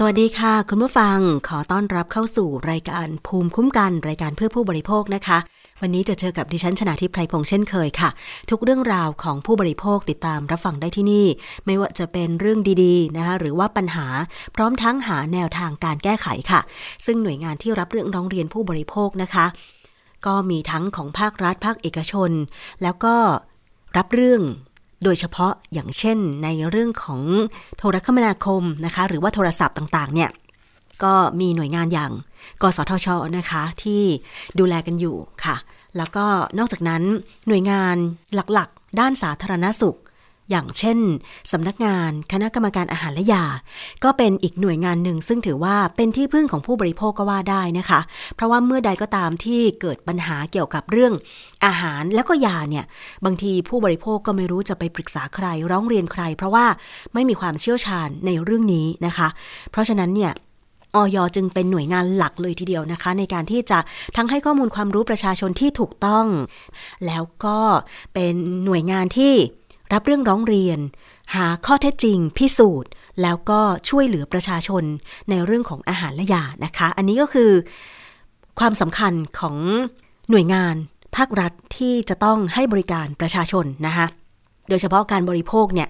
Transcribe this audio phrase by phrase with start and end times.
[0.00, 5.38] สวัสดีค่ะ คุณผู้ฟังขอต้อนรับเข้าสู่รายการภูมิคุ้มกันรายการเพื่อผู้บริโภคนะคะ
[5.82, 8.10] วันนี้จะเจอกับดิฉันชนะทิพไพรพงษ์เช่นเคยค่ะ
[8.50, 11.26] ทุกเรื่องราวของผู้บริโภคติดตามรับฟังได้ที่นี่
[11.66, 14.06] ไม่ว่าจะเป็นเรื่องดีๆนะคะหรือว่าปัญหา
[14.54, 16.60] พร้อมทั้งหาแนวทางการแก้ไขค่ะ
[17.06, 19.46] ซึ่งหน่วยงานที่รับเรื่องร้องเรียนผู้บริโภคนะคะ
[20.26, 22.30] ก็มีทั้งของภาครัฐภาคเอกชน
[22.82, 23.14] แล้วก็
[23.96, 24.42] รับเรื่อง
[25.04, 27.22] โดยเฉพาะอย่างเช่นในเรื่องของ
[27.78, 30.30] โทรคมนาคมนะคะ หรือว่าโทรศัพท์ต่างๆ เนี่ย
[31.02, 32.12] ก็มีหน่วยงานอย่าง
[32.62, 34.02] กสทชนะคะ ที่
[34.58, 35.56] ดูแลกันอยู่ค่ะ
[35.96, 36.26] แล้วก็
[36.58, 37.02] นอกจากนั้น
[37.48, 37.96] หน่วยงาน
[38.34, 39.98] หลักๆ ด้านสาธารณสุข
[40.50, 40.98] อย่างเช่น
[41.52, 43.44] สำนักงานคณะกรรมการอาหารและยา
[44.04, 48.00] ก็เป็นอีกหน่วยงานหนึ่งซึ่งถือว่าเป็นที่พึ่งของผู้บริโภคก็ว่าได้นะคะ
[48.34, 51.12] เพราะว่าเมื่อใดก็ตามที่เกิดปัญหาเกี่ยวกับเรื่อง
[51.64, 52.84] อาหารแล้วก็ยาเนี่ย
[53.24, 56.66] บางทีผู้บริโภคก็ไม่รู้จะไปปรึกษาใคร ร้องเรียนใคร เพราะว่า
[57.14, 59.28] ไม่มีความเชี่ยวชาญในเรื่องนี้นะคะ
[59.70, 60.32] เพราะฉะนั้นเนี่ย
[60.94, 63.78] ออยจึงเป็นหน่วยงานหลักเลยทีเดียวนะคะ ในการที่จะ
[64.16, 66.26] ทั้งให้ข้อมูลความรู้ประชาชนที่ถูกต้อง
[67.06, 67.58] แล้วก็
[68.14, 69.34] เป็นหน่วยงานที่
[69.92, 70.78] รับเรื่องร้องเรียน
[71.34, 72.90] หาข้อเท็จจริง พิสูจน์
[73.22, 74.84] แล้วก็ช่วยเหลือประชาชน
[75.30, 77.50] ในเรื่องของอาหารและยานะคะ อันนี้ก็คือ
[78.58, 79.56] ความสำคัญของ
[80.30, 80.74] หน่วยงาน
[81.16, 84.06] ภาครัฐที่จะต้องให้บริการประชาชนนะคะ
[84.68, 85.88] โดยเฉพาะการบริโภคเนี่ย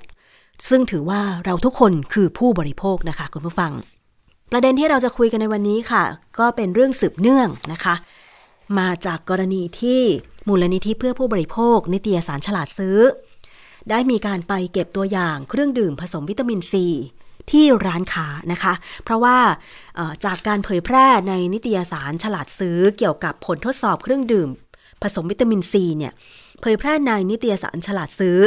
[0.68, 3.72] ซึ่งถือว่าเราทุกคนคือผู้บริโภคนะคะคุณผู้ฟัง
[4.52, 6.02] ประเด็นที่เราจะคุยกันในวันนี้ค่ะ
[6.38, 7.94] ก็เป็นเรื่องสืบเนื่องนะคะ
[8.78, 10.00] มาจากกรณีที่
[10.48, 12.98] มูลนิธิเพื่อผู้บริโภค นิตยสารฉลาดซื้อ
[13.90, 16.86] ได้มีการไปเก็บตัวอย่างเครื่องดื่มผสมวิตามินซี
[17.50, 19.38] ที่ร้านค้านะคะ เพราะว่า
[20.24, 24.48] จากการเผยแพร่ในนิตยสารฉลาดซื้อเกี่ยวกับผลทดสอบเครื่องดื่ม
[25.02, 26.12] ผสมวิตามินซีเนี่ย
[26.60, 28.38] เผยแพร่ในนิตยสารฉลาดซื้อ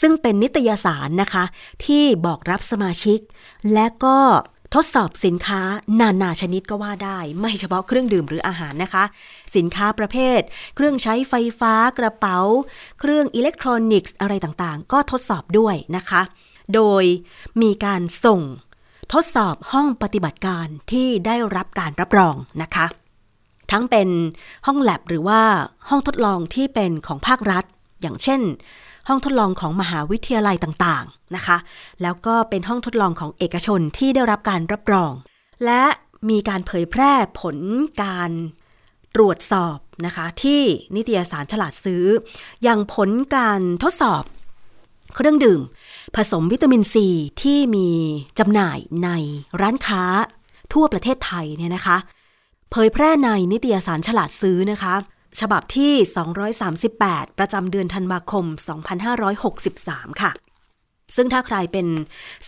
[0.00, 1.44] ซึ่งเป็นนิตยสารนะคะ
[1.84, 3.18] ที่บอกรับสมาชิก
[3.72, 4.18] และก็
[4.74, 5.60] ทดสอบสินค้า
[6.00, 9.04] นานาชนิดก็ว่าได้ ไม่เฉพาะเครื่องดื่มหรืออาหารนะคะ
[9.56, 10.40] สินค้าประเภท
[10.74, 12.38] เครื่องใช้ไฟฟ้ากระเป๋า
[13.00, 16.22] เครื่องอิเล็กทรอนิกส์อะไรต่างๆ ก็ทดสอบด้วยนะคะ
[16.74, 17.04] โดย
[17.62, 18.40] มีการส่ง
[19.12, 22.86] ทดสอบห้องปฏิบัติการที่ได้รับการรับรองนะคะ
[23.70, 24.08] ทั้งเป็น
[24.66, 25.42] ห้องแลบหรือว่า
[25.88, 27.64] ห้องทดลองที่เป็นของภาครัฐ
[28.02, 28.40] อย่างเช่น
[29.08, 31.56] ห้องทดลองของมหาวิทยาลัยต่างๆนะคะ
[32.02, 35.12] แล้วก็เป็นห้องทดลองของเอกชนที่ได้รับการรับรอง
[35.64, 35.82] และ
[36.30, 37.56] มีการเผยแพร่ผล
[38.02, 38.30] การ
[39.14, 39.76] ตรวจสอบ
[40.06, 40.62] นะคะ ที่
[40.96, 42.04] นิตยสารฉลาดซื้อ
[42.62, 44.22] อย่างผลการทดสอบ
[45.14, 45.60] เครื่องดื่ม
[46.16, 47.06] ผสมวิตามินซี
[47.42, 47.88] ที่มี
[48.38, 49.08] จำหน่ายใน
[49.60, 50.02] ร้านค้า
[50.72, 51.96] ทั่วประเทศไทยเนี่ยนะคะ
[52.70, 54.94] เผยแพร่ในนิตยสารฉลาดซื้อนะคะ
[55.40, 55.92] ฉบับที่
[56.66, 58.44] 238 ประจำเดือนธันวาคม
[59.48, 60.32] 2563 ค่ะ
[61.16, 61.86] ซึ่งถ้าใครเป็น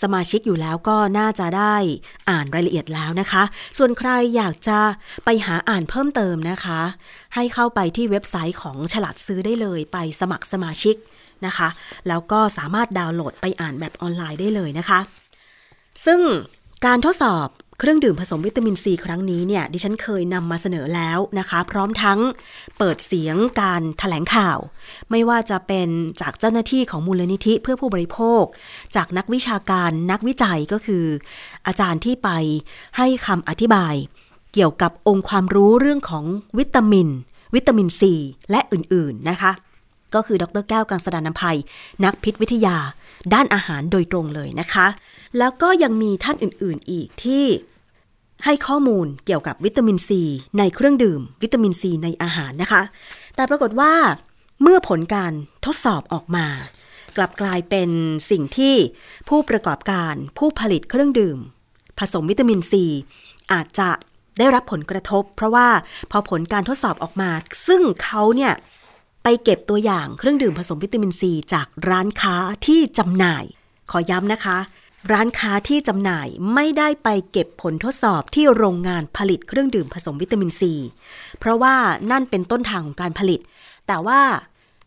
[0.03, 1.75] สมาชิกอยู่แล้วก็น่าจะได้
[2.31, 3.43] อ่านรายละเอียดแล้วนะคะ
[3.79, 4.79] ส่วนใครอยากจะ
[5.25, 6.81] ไปหาอ่านเพิ่มเติมนะคะ
[7.35, 10.97] ให้เข้าไปที่เว็บไซต์ของฉลาดซื้อได้เลยไปสมัครสมาชิก
[11.47, 11.69] นะคะ
[12.09, 15.01] แล้วก็สามารถดาวน์โหลดไปอ่านแบบออนไลน์ได้เลยนะคะ
[16.07, 16.21] ซึ่ง
[16.87, 17.49] การทดสอบ
[17.83, 22.19] เครื่องดื่มผสมวิตามินซีครั้งนี้เนี่ยดิฉันเคยนำมาเสนอแล้วนะคะ พร้อมทั้ง
[22.79, 24.59] เปิดเสียงการถแถลงข่าว
[25.11, 25.89] ไม่ว่าจะเป็น
[26.21, 28.43] จากเจ้าหน้าที่ของมูลนิธิเพื่อผู้บริโภค
[28.97, 31.05] จากนักวิชาการนักวิจัยก็คือ
[31.67, 32.31] อาจารย์ที่ไป
[32.97, 33.95] ให้คำอธิบาย
[34.55, 36.25] เกี่ยวกับองค์ความรู้เรื่องของ
[36.59, 37.09] วิตามิน
[37.55, 38.15] วิตามินซี
[38.51, 39.53] และอื่นๆนะคะ
[40.15, 41.59] ก็คือดรแก้วกังสดานนภัย
[42.05, 42.77] นักพิษวิทยา
[43.35, 44.87] ด้านอาหารโดยตรงเลยนะคะ
[45.39, 47.47] แล้วก็ยังมีท่านอื่นๆอีกที่
[48.45, 50.23] ให้ข้อมูลเกี่ยวกับวิตามินซี
[50.59, 52.83] ในเครื่องดื่ม วิตามินซีในอาหารนะคะ
[53.37, 53.93] แต่ปรากฏว่า
[54.63, 55.33] เมื่อผลการ
[55.67, 56.47] ทดสอบออกมา
[57.17, 57.91] กลับกลายเป็น
[58.31, 58.75] สิ่งที่
[59.29, 61.39] ผู้ประกอบการผู้ผลิตเครื่องดื่ม
[61.99, 62.85] ผสมวิตามินซี
[63.53, 63.91] อาจจะ
[64.39, 65.69] ได้รับผลกระทบ เพราะว่า
[66.11, 67.31] พอผลการทดสอบออกมา
[67.67, 68.53] ซึ่งเขาเนี่ย
[69.23, 72.37] ไปเก็บตัวอย่างเครื่องดื่มผสมวิตามินซีจากร้านค้า
[72.67, 73.45] ที่จำหน่าย
[73.91, 74.59] ขอย้ำนะคะ
[75.13, 80.75] ร้านค้าที่จำหน่ายไม่ได้ไปเก็บผลทดสอบที่โรงงานผลิตเครื่องดื่มผสมวิตามินซี
[81.39, 81.75] เพราะว่า
[82.11, 83.41] นั่นเป็นต้นทางของการผลิต
[83.87, 84.21] แต่ว่า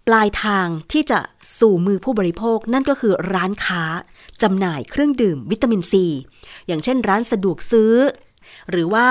[0.07, 1.19] ปลายทางที่จะ
[1.59, 3.83] สู่มือผู้บริโภคนั่นก็คือร้านค้า
[4.41, 6.05] จำหน่ายเครื่องดื่มวิตามินซี
[6.67, 7.93] อย่างเช่นร้านสะดวกซื้อ
[8.69, 9.09] หรือว่า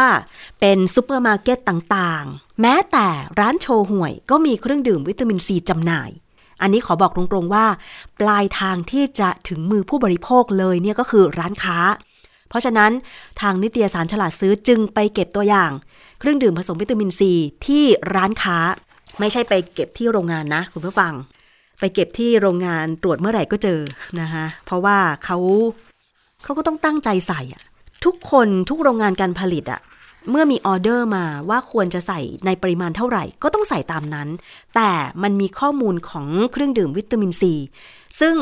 [0.60, 3.08] เป็นซูเปอร์มาร์เก็ตต่างๆ แม้แต่
[3.40, 6.10] ร้านโชห่วยก็มีเครื่องดื่มวิตามินซีจำหน่าย
[6.62, 7.66] อันนี้ขอบอกตรงๆว่า
[8.20, 11.78] ปลายทางที่จะถึงมือผู้บริโภคเลยเนี่ยก็คือร้านค้า
[12.48, 12.92] เพราะฉะนั้น
[13.40, 15.70] ทางนิตยสารฉลาดซื้อจึงไปเก็บตัวอย่าง
[16.18, 17.32] เครื่องดื่มผสมวิตามินซี
[17.66, 18.58] ที่ร้านค้า
[19.18, 21.12] ไม่ใช่ไปเก็บที่โรงงานนะ คุณผู้ฟัง
[21.80, 23.80] ไปเก็บที่โรงงานตรวจเมื่อไหร่ก็เจอ
[24.20, 25.38] นะคะเพราะว่าเขา
[26.42, 27.62] เขาก็ต้องตั้งใจใส่อะ
[28.04, 29.80] ทุกคนทุกโรงงานการผลิตอะ
[30.30, 34.28] เมื่อมีออเดอร์มาว่าควรจะใส่ในปริมาณเท่าไหร่ ก็ต้องใส่ตามนั้น
[34.74, 34.90] แต่
[35.22, 37.54] มันมีข้อมูลของเครื่องดื่มวิตามินซี
[38.20, 38.36] ซึ่ง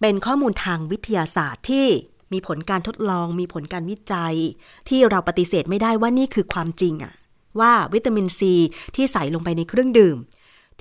[0.00, 1.86] เป็นข้อมูลทางวิทยาศาสตร์ที่
[2.32, 4.34] มีผลการทดลอง มีผลการวิจัย
[4.88, 7.14] ที่เราปฏิเสธไม่ได้ว่านี่คือความจริงอะ
[7.60, 8.54] ว่าวิตามินซี
[8.94, 10.16] ที่ใส่ลงไปในเครื่องดื่ม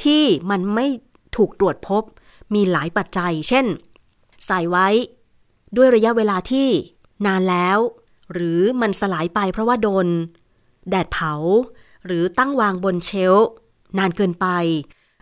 [0.04, 0.88] ที่มันไม่
[1.38, 2.04] ถูกตรวจพบ
[2.54, 3.66] มีหลายปัจจัย เช่น
[4.48, 4.88] ใส่ไว้
[5.78, 6.68] ด้วยระยะเวลาที่
[7.26, 7.78] นานแล้ว
[8.34, 10.08] หรือมันสลายไปเพราะว่าโดน
[10.90, 11.34] แดดเผา
[12.06, 13.36] หรือตั้งวางบนเชล
[13.98, 14.48] นานเกินไป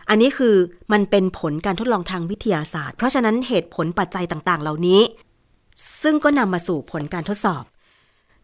[0.08, 0.54] อันนี้คือ
[0.92, 5.00] มันเป็นผลการทดลองทางวิทยาศาสตร์ เพราะฉะนั้นเหตุผลปัจจัยต่างๆ เหล่านี้
[6.02, 7.64] ซึ่งก็นำมาสู่ผลการทดสอบ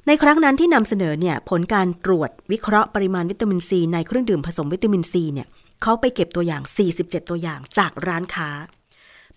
[0.07, 5.49] ในครั้งนั้นที่นำเสนอเนี่ยผลการตรวจวิเคราะห์ปริมาณวิตามินซีในเครื่องดื่มผสมวิตามินซีเนี่ย
[5.83, 6.63] เขาไปเก็บตัวอย่าง
[6.97, 8.51] 47 ตัวอย่างจากร้านค้า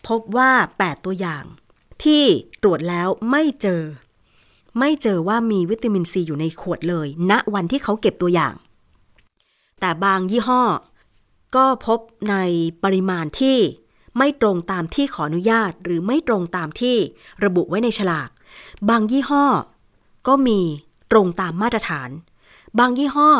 [0.07, 0.51] พบว่า
[0.81, 1.43] 8 ตัวอย่าง
[2.03, 2.23] ที่
[2.63, 3.81] ตรวจแล้วไม่เจอ
[4.77, 8.53] ไม่เจอว่ามีวิตามินซีอยู่ในขวดเลย ณวันที่เขาเก็บตัวอย่าง
[9.79, 10.63] แต่บางยี่ห้อ
[11.55, 11.99] ก็พบ
[12.29, 12.35] ใน
[12.83, 13.57] ปริมาณที่
[14.17, 16.97] ไม่ตรงตามที่ขออนุญาต หรือไม่ตรงตามที่
[17.43, 18.29] ระบุไว้ในฉลาก
[18.89, 19.45] บางยี่ห้อ
[20.27, 20.59] ก็มี
[21.11, 22.09] ตรงตามมาตรฐาน
[22.79, 23.31] บางยี่ห้อ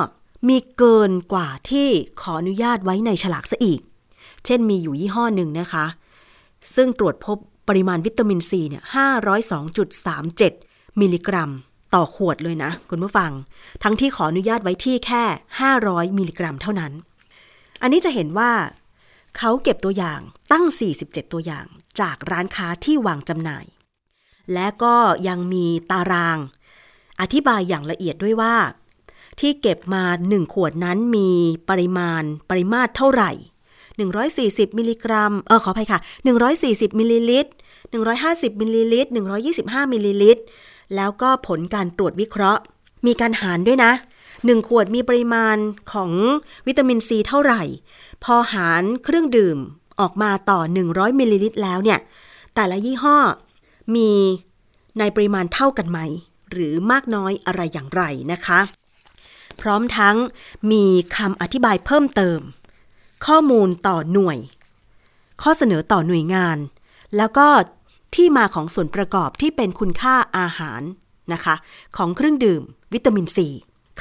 [0.47, 1.87] มีเกินกว่าที่
[2.21, 3.79] ขออนุญาตไว้ในฉลากซะอีก
[4.45, 5.85] เช่นมีอยู่ยี่ห้อหนึ่งนะคะ
[6.75, 7.37] ซึ่งตรวจพบ
[7.67, 8.83] ปริมาณวิตามินซีเนี่ย
[9.99, 10.68] 502.37
[11.01, 11.51] มิลลิกรัม
[11.95, 13.31] ต่อขวดเลยนะ คุณผู้ฟัง
[13.83, 15.23] ทั้งที่ขออนุญาตไว้ที่แค่
[15.71, 16.91] 500 มิลลิกรัมเท่านั้น
[17.81, 18.51] อันนี้จะเห็นว่า
[19.37, 20.19] เขาเก็บตัวอย่าง
[20.51, 20.65] ตั้ง
[20.99, 21.65] 47 ตัวอย่าง
[21.99, 23.65] จากร้านค้าที่วางจำหน่าย
[24.53, 24.95] และก็
[25.27, 26.37] ยังมีตาราง
[27.21, 28.55] อธิบายอย่างละเอียดด้วยว่า
[29.39, 31.29] ที่เก็บมา 1 ขวดนั้นมี
[31.69, 33.31] ปริมาณปริมาตรเท่าไหร่
[34.05, 35.99] 140 มิลลิกรัม เออขออภัยค่ะ
[36.49, 37.51] 140 มิลลิลิตร
[38.05, 39.09] 150มิลลิลิตร
[39.51, 40.43] 125มิลลิลิตร
[40.95, 42.61] แล้วก็ผลการตรวจวิเคราะห์
[43.05, 43.91] มีการหารด้วยนะ
[44.29, 45.57] 1 ขวดมีปริมาณ
[45.91, 46.11] ของ
[46.67, 47.61] วิตามินซีเท่าไหร่
[48.23, 49.57] พอหารเครื่องดื่ม
[49.99, 50.59] ออกมาต่อ
[50.89, 51.99] 100มิลลิลิตรแล้วเนี่ย
[52.55, 53.17] แต่ละยี่ห้อ
[53.95, 54.11] มี
[54.99, 55.99] ในปริมาณเท่ากันไหม
[56.51, 58.01] หรือมากน้อยอะไรอย่างไร
[58.31, 58.59] นะคะ
[59.61, 60.15] พร้อมทั้ง
[60.71, 60.85] มี
[61.15, 62.39] คำอธิบายเพิ่มเติม
[63.25, 64.37] ข้อมูลต่อหน่วย
[65.41, 66.57] ข้อเสนอต่อหน่วยงาน
[67.17, 67.47] แล้วก็
[68.15, 70.81] ที่มาของส่วนประกอบที่เป็นคุณค่าอาหาร
[71.33, 71.55] นะคะ
[71.97, 72.61] ของเครื่องดื่ม
[72.93, 73.47] วิตามินซี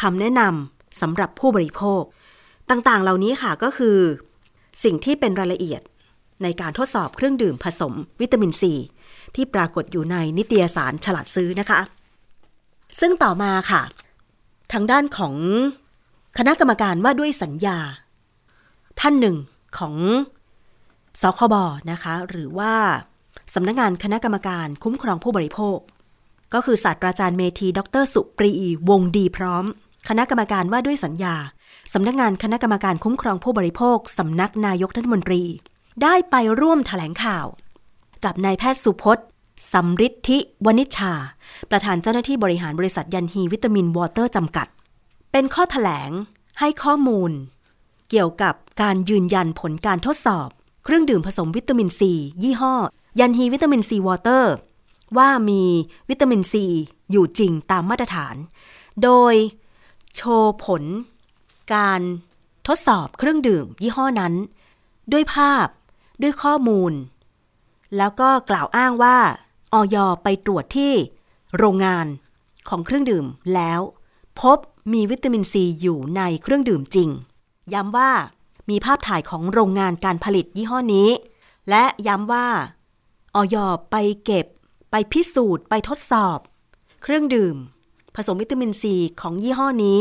[0.00, 2.02] คำแนะนำสำหรับผู้บริโภค
[2.70, 3.98] ต่างๆ เหล่านี้ค่ะก็คือ
[4.84, 5.82] สิ่งที่เป็นรายละเอียด
[6.42, 8.72] ในการทดสอบเครื่องดื่มผสมวิตามินซี
[9.34, 11.80] ที่ปรากฏอยู่ในนิตยสารฉลาดซื้อนะคะ
[13.00, 13.82] ซึ่งต่อมาค่ะ
[14.72, 15.34] ทางด้านของ
[16.38, 17.78] คณะกรรมการว่าด้วยสัญญา
[19.00, 19.36] ท่านหนึ่ง
[19.78, 19.94] ของ
[21.20, 21.54] สคบ
[21.90, 22.74] นะคะ หรือว่า
[23.54, 25.78] สำนักงงานคณะกรรมการคุ้มครองผู้บริโภค
[26.54, 28.50] ก็คือศาสตราจารย์เมธี ดร สุปรี
[28.88, 29.64] วงดีพร้อม
[30.08, 31.34] คณะกรรมการว่าด้วยสัญญา
[31.92, 35.42] สำนักงานคณะกรรมการคุ้มครองผู้บริโภคสำนักนายกรัฐมนตรี
[36.02, 37.46] ได้ไปร่วมแถลงข่าว
[38.24, 39.26] กับนายแพทย์สุพจน์
[39.72, 41.12] สัมฤทธิวณิชชา
[41.70, 44.66] ประธานเจ้าหน้าที่บริหารบริษัทยันฮีวิตามินวอเตอร์จำกัด
[45.32, 46.10] เป็นข้อแถลง
[46.60, 47.30] ให้ข้อมูล
[48.10, 50.48] เกี่ยวกับการยืนยันผลการทดสอบ
[50.84, 52.12] เครื่องดื่มผสมวิตามินซี
[52.42, 52.74] ยี่ห้อ
[53.18, 54.54] ยันฮีวิตามินซีวอเตอร์
[55.16, 55.62] ว่ามี
[56.10, 56.64] วิตามินซี
[57.10, 58.36] อยู่จริงตามมาตรฐาน
[59.02, 59.34] โดย
[60.14, 60.82] โชว์ผล
[61.74, 62.00] การ
[62.66, 64.34] ทดสอบเครื่องดื่มยี่ห้อนั้น
[65.12, 65.66] ด้วยภาพ
[66.22, 66.92] ด้วยข้อมูล
[67.96, 69.18] แล้วก็กล่าวอ้างว่า
[69.72, 70.92] ออยไปตรวจที่
[71.58, 72.06] โรงงาน
[72.68, 73.24] ของเครื่องดื่ม
[73.54, 73.80] แล้ว
[74.40, 74.58] พบ
[74.92, 77.08] มีวิตามินซีอยู่ในเครื่องดื่มจริง
[77.72, 78.10] ย้ำว่า
[78.70, 81.08] มีภาพถ่ายของโรงงานการผลิตยี่ห้อนี้
[81.70, 82.48] และย้ำว่า
[83.34, 83.56] ออย
[83.90, 84.46] ไปเก็บ
[84.90, 86.38] ไปพิสูจน์ ไปทดสอบ
[87.02, 87.56] เครื่องดื่ม
[88.14, 89.98] ผสมวิตามินซีของยี่ห้อนี้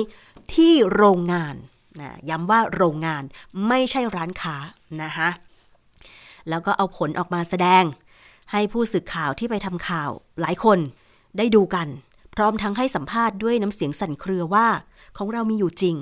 [0.53, 1.55] ที่โรงงาน
[1.99, 3.23] นะย้ำว่าโรงงาน
[3.67, 4.55] ไม่ใช่ร้านค้า
[5.03, 5.29] นะคะ
[6.49, 7.83] แล้วก็เอาผลออกมาแสดง
[8.51, 10.09] ให้ผู้สื่อข่าวที่ไปทำข่าว
[10.41, 10.79] หลายคน
[11.37, 11.87] ได้ดูกัน
[12.35, 14.67] พร้อมทั้งให้สัมภาษณ์ด้วยน้ำเสียงสั่นเครือว่า
[15.17, 15.95] ของเรามีอยู่จริง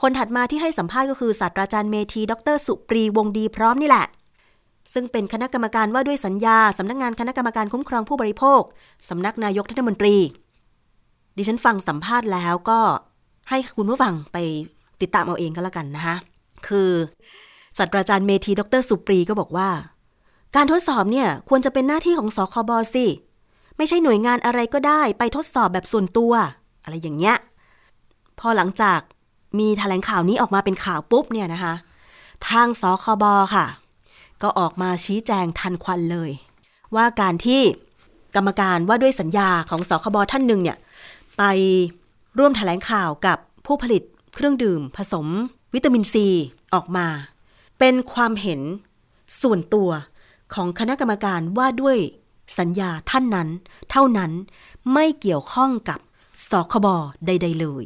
[0.00, 4.06] คนถัดมาที่ให้สัมภาษณ์ก็คือศาสตราจารย์เมธี ดร สุปรีวงดีพร้อมนี่แหละ
[4.92, 8.62] ซึ่งเป็นคณะกรรมการว่าด้วยสัญญาสำนักงงานคณะกรรมการคุ้มครองผู้บริโภค
[9.08, 10.16] สำนักนายกรัฐมนตรี
[11.36, 12.80] ดิฉันฟังสัมภาษณ์แล้วก็
[13.50, 14.36] ให้คุณผู้ฟังไป
[15.00, 16.16] ติดตามเอาเองก็แล้วกันนะคะ
[16.66, 16.90] คือ
[17.78, 19.68] ศาสตราจารย์เมธีดรสุปรีก็บอกว่า
[20.56, 23.06] การทดสอบเนี่ยควรจะเป็นหน้าที่ของสคบสิ
[23.76, 26.32] ไม่ใช่หน่วยงานอะไรก็ได้ไปทดสอบแบบส่วนตัว
[26.84, 27.36] อะไรอย่างเงี้ย
[28.40, 29.00] พอหลังจาก
[29.58, 31.74] มีแถลงข่าวนี้ออกมาเป็นข่าวปุ๊บเนี่ยนะคะ
[32.48, 33.24] ทางสคบ
[33.54, 33.66] ค่ะ
[34.42, 36.30] ก็ออกมาชี้แจงทันควันเลย
[36.96, 37.62] ว่าการที่
[38.36, 40.78] กรรมการว่าด้วยสัญญาของสคบท่านหนึ่งเนี่ย
[41.38, 41.42] ไป
[42.38, 44.02] ร่วมแถลงข่าวกับผู้ผลิต
[44.34, 45.26] เครื่องดื่มผสม
[45.74, 46.26] วิตามินซี
[46.74, 47.06] ออกมา
[47.78, 48.60] เป็นความเห็น
[49.42, 49.90] ส่วนตัว
[50.54, 51.98] ของคณะกรรมการว่าด้วย
[52.58, 53.48] สัญญาท่านนั้น
[53.90, 54.30] เท่านั้น
[54.92, 55.98] ไม่เกี่ยวข้องกับ
[56.50, 56.86] สคบ
[57.26, 57.84] ใด ๆ เลย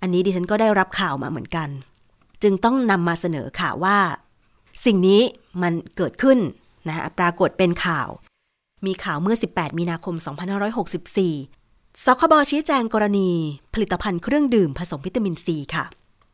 [0.00, 1.68] อันนี้ดิฉันก็ได้รับข่าวมาเหมือนกัน
[2.42, 3.98] จึงต้องนำมาเสนอข่าวว่า
[4.84, 5.22] สิ่งนี้
[5.62, 6.38] มันเกิดขึ้น
[6.86, 8.08] นะปรากฏเป็นข่าว
[8.86, 10.14] มีข่าวเมื่อ 18 มีนาคม
[11.30, 13.30] 2564 สคบชี้แจงกรณี
[13.74, 15.84] ผลิตภัณฑ์เครื่องดื่มผสมวิตามินซีค่ะ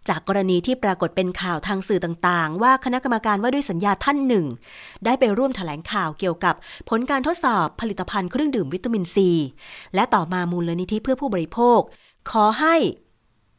[0.08, 4.46] จากกรณีที่ปรากฏเป็นข่าวทางสื่อต่างๆ ว่าคณะกรรมการว่าด้วยสัญญาท่านหนึ่ง
[5.04, 6.54] ได้ไปร่วมแถลงข่าวเกี่ยวกับ
[6.88, 9.30] ผลการทดสอบผลิตภัณฑ์เครื่องดื่มวิตามินซี
[9.94, 11.80] และต่อมามูลนิธิเพื่อผู้บริโภค
[12.30, 12.76] ขอให้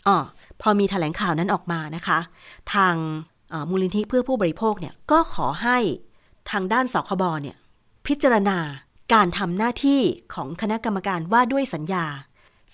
[0.07, 0.17] อ๋อ
[0.61, 2.19] พอมีแถลงข่าวนั้นออกมานะคะ
[2.73, 2.95] ทาง
[3.69, 5.77] มูลนิธิเพื่อผู้บริโภคเนี่ยก็ขอให้
[6.51, 7.57] ทางด้านสคบเนี่ย
[8.07, 8.57] พิจารณา
[9.13, 10.01] การทำหน้าที่
[10.33, 12.05] ของคณะกรรมการว่าด้วยสัญญา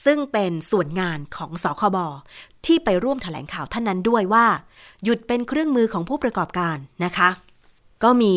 [0.06, 1.98] ซึ่งเป็นส่วนงานของสคบ
[2.66, 4.46] ที่ไปร่วมแถลงข่าวท่านนั้นด้วยว่า
[5.04, 7.30] หยุดเป็นเครื่องมือของผู้ประกอบการนะคะ
[8.04, 8.36] ก็มี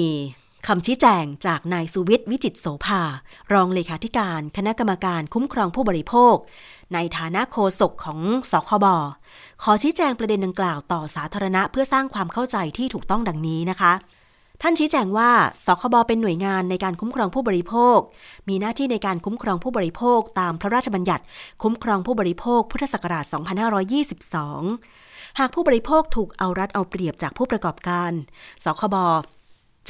[0.72, 3.02] คำชี้แจงจากนายสุวิทย์วิจิตโสภา
[3.52, 6.36] รองเลขาธิการคณะกรรมการคุ้มครองผู้บริโภค
[6.94, 8.20] ในฐานะโฆษกของ
[8.52, 8.86] สคบ
[9.62, 13.92] ขอชี้แจงประเด็นดังกล่าวต่อสาธารณะเพื่อสร้างความเข้าใจที่ถูกต้องดังนี้นะคะ
[14.62, 15.30] ท่านชี้แจงว่า
[15.66, 17.98] สคบเป็นหน่วยงานในการคุ้มครองผู้บริโภค
[18.48, 21.24] มีหน้าที่ในการคุ้มครองผู้บริโภค ตามพระราชบัญญัติ
[21.62, 23.24] คุ้มครองผู้บริโภค พุทธศักราช
[24.10, 28.12] 2522 หากผู้บริโภคถูกเอารัดเอาเปรียบจากผู้ประกอบการ
[28.64, 28.96] สคบ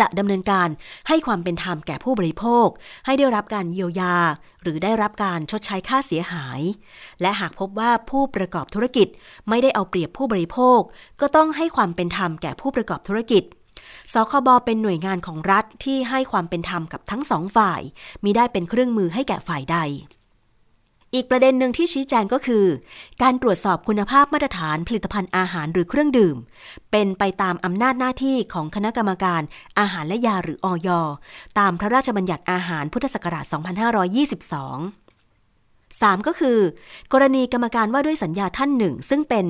[0.01, 0.69] จะดำเนินการ
[1.09, 2.69] ให้ความเป็นธรรมแก่ผู้บริโภค
[3.07, 4.17] ให้ได้รับการเยียวยา
[4.63, 6.61] หรือได้รับการชดใช้ค่าเสียหาย
[7.21, 9.09] และหากพบว่าผู้ประกอบธุรกิจ
[9.49, 10.81] ไม่ได้เอาเปรียบผู้บริโภค
[11.21, 13.43] ก็ต้องให้ความเป็นธรรมแก่ผู้ประกอบธุรกิจ
[14.13, 17.81] สคบเป็นหน่วยงานของรัฐที่ให้ความเป็นธรรมกับทั้งสองฝ่าย
[18.25, 19.79] มิได้เป็นเครื่องมือให้แก่ฝ่ายใด
[21.15, 22.65] อีกประเด็นหนึ่งที่ชี้แจงก็คือ
[23.23, 26.37] การตรวจสอบคุณภาพมาตรฐานผลิตภัณฑ์อาหารหรือเครื่องดื่ม
[26.91, 29.43] เป็นไปตามอำนาจหน้าที่ของคณะกรรมการ
[29.79, 30.89] อาหารและยาหรืออย
[31.59, 35.09] ตามพระราชบัญญัติอาหารพุทธศักราช 2522
[36.01, 36.59] 3 ก็คือ
[37.13, 39.47] กรณีกรรมการว่าด้วยสัญญาท่านหนึ่ง ซึ่งเป็น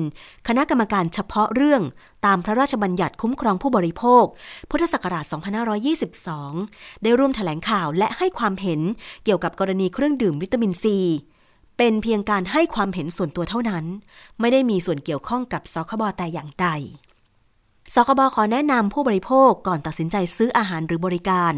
[0.47, 1.81] คณะกรรมการเฉพาะเรื่อง
[2.25, 4.25] ตามพระราชบัญญัติคุ้มครองผู้บริโภค
[4.69, 5.25] พุทธศักราช
[6.29, 8.81] 2522 ได้ร่วมแถลงข่าวและให้ความเห็น
[9.23, 10.97] เกี่ยวกับกรณีเครื่องดื่มวิตามินซี
[11.81, 13.85] เป็นเพียงการให้ความเห็นส่วนตัวเท่านั้น
[14.39, 16.67] ไม่ได้มีส่วนเกี่ยวข้องกับสคบแต่อย่างใด
[17.93, 21.53] สคบขอแนะนำผู้บริโภคก่อนตัดสินใจซื้ออาหารหรือบริการ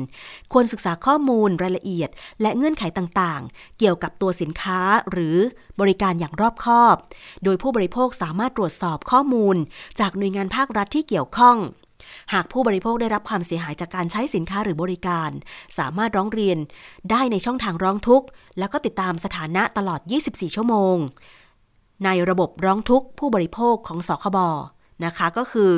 [0.54, 2.10] ควรศึกษาข้อมูลรายละเอียด
[2.42, 4.80] และเงื่อนไขต่างๆ เกี่ยวกับตัวสินค้า
[5.12, 5.38] หรือ
[5.80, 6.96] บริการอย่างรอบคอบ
[7.44, 9.56] โดยผู้บริโภคสามารถตรวจสอบข้อมูล
[10.00, 11.58] จากหน่วยงานภาครัฐที่เกี่ยวข้อง
[12.34, 15.30] หากผู้บริโภคได้รับความเสียหายจากการใช้สินค้าหรือบริการ
[15.78, 16.58] สามารถร้องเรียน
[17.12, 18.28] ได้ในช่องทางร้องทุกข์
[18.60, 20.96] แล้วก็ติดตามสถานะตลอด 24 ชั่วโมง
[22.06, 24.38] ในระบบร้องทุกข์ผู้บริโภคของสคบ
[25.06, 25.72] นะคะก็คือ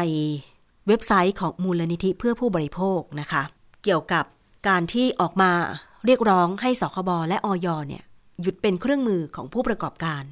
[0.87, 3.43] เว็บไซต์ของมูลนิธิเพื่อผู้บริโภคนะคะ
[3.83, 4.25] เกี่ยวกับ
[4.67, 5.51] การที่ออกมา
[6.05, 8.03] เรียกร้องให้สคบและออยเนี่ย
[8.41, 10.23] หยุดเป็นเครื่องมือของผู้ประกอบการ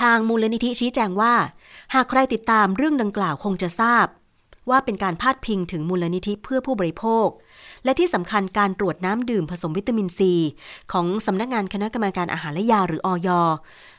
[0.00, 1.34] ทางมูลนิธิชี้แจงว่า
[1.94, 4.06] หากใครติดตามเรื่องดังกล่าวคงจะทราบ
[4.70, 7.28] ว่าเป็นการพาดพิงถึงมูลนิธิเพื่อผู้บริโภค
[7.84, 10.32] และที่สำคัญการตรวจน้ำดื่มผสมวิตามินซี
[10.92, 13.28] ของสำนักงานคณะกรรมการอาหารและยาหรืออย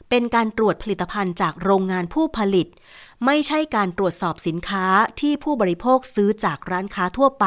[0.09, 2.67] เป็นการตรวจผลิตภัณฑ์จากโรงงานผู้ผลิต
[3.25, 4.85] ไม่ใช่การตรวจสอบสินค้า
[5.19, 7.45] ที่ผู้บริโภคซื้อจากร้านค้าทั่วไป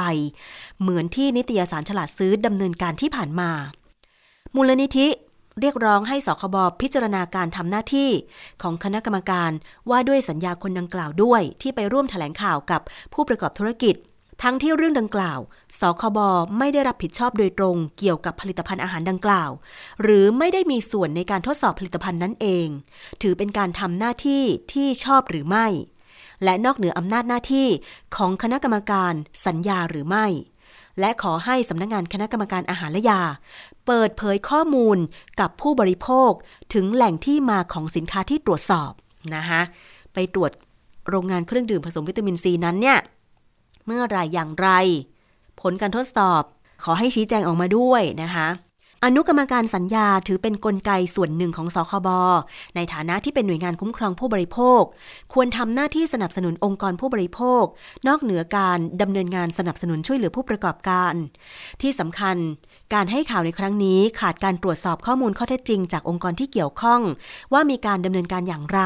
[0.81, 3.51] เหมือนที่นิตยสารฉลาดซื้อดำเนินการที่ผ่านมา
[4.55, 5.09] มูลนิธิ
[5.61, 8.11] เรียกร้องให้สคบพิจารณาการทำหน้าที่
[8.63, 9.51] ของคณะกรรมการ
[9.91, 12.81] ว่าด้วยสัญญาคนดังกล่าวด้วย ที่ไปร่วมถแถลงข่าวกับ
[13.13, 13.95] ผู้ประกอบธุรกิจ
[14.43, 15.39] ทั้งที่เรื่องดังกล่าว
[15.81, 16.19] สคบ
[16.59, 19.51] ไม่ได้รับผิดชอบโดยตรงเกี่ยวกับผลิตภัณฑ์อาหารดังกล่าว
[20.03, 22.67] หรือไม่ได้มีส่วนในการทดสอบผลิตภัณฑ์นั้นเอง
[23.23, 25.67] ถือเป็นการทำหน้าที่ที่ชอบหรือไม่
[26.45, 27.69] และนอกเหนืออำนาจหน้าที่
[28.17, 29.13] ของคณะกรรมการ
[29.47, 30.27] สัญญาหรือไม่
[31.01, 33.23] และขอให้สำนักงงานคณะกรรมการอาหารและยา
[33.87, 34.99] เปิดเผยข้อมูล
[35.41, 36.31] กับผู้บริโภค
[36.75, 38.93] ถึงแหล่งที่มาของสินค้าที่ตรวจสอบ
[39.37, 39.61] นะคะ
[40.15, 40.51] ไปตรวจ
[41.09, 42.99] โรงงานเครื่องดื่มผสมวิตามินซีนั้นเนี่ย
[43.87, 44.69] เมื่อไรอย่างไร
[45.61, 46.43] ผลการทดสอบ
[46.85, 48.49] ขอให้ชี้แจงออกมาด้วยนะคะ
[49.05, 52.09] อนุกรรมการสัญญาถือเป็นนกลไกส่วนหนึ่งของสคบ
[52.77, 54.83] ในฐานะที่เป็นหน่วยงานคุ้มครองผู้บริโภค
[55.33, 57.65] ควรทำหน้าที่สนับสนุนองค์กรผู้บริโภค
[58.09, 61.15] นอกเหนือการดำเนินงานสนับสนุนช่วยเหลือผู้ประกอบการ
[61.83, 62.37] ที่สำคัญ
[62.95, 67.01] การให้ข่าวในครั้งนี้ขาดการตรวจสอบข้อมูลข้อเท็จจริง จากองค์กรที่เกี่ยวข้อง
[67.53, 68.81] ว่ามีการดำเนินการอย่างไร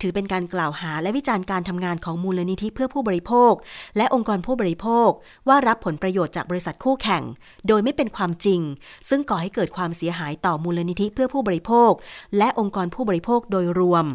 [0.00, 3.52] ถือเป็นการกล่าวหาและวิจารณ์การทำงานของมูลนิธิเพื่อผู้บริโภค
[3.96, 5.08] และองค์กรผู้บริโภค
[5.48, 7.22] ว่ารับผลประโยชน์จากบริษัทคู่แข่ง
[7.68, 8.60] โดยไม่เป็นความจริง
[9.08, 11.92] ซึ่งก่อให้เกิดความเสียหายต่อมูลนิธิเพื่อผู้บริโภค
[12.38, 14.06] และองค์กรผู้บริโภคโดยรวม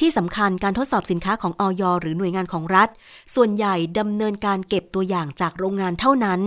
[0.00, 2.88] ที่สำคัญการทดสอบสินค้าของออยหรือหน่วยงานของรัฐ
[3.34, 6.40] ส่วนใหญ่ดำเนินการเก็บตัวอย่างจากโรงงานเท่านั้น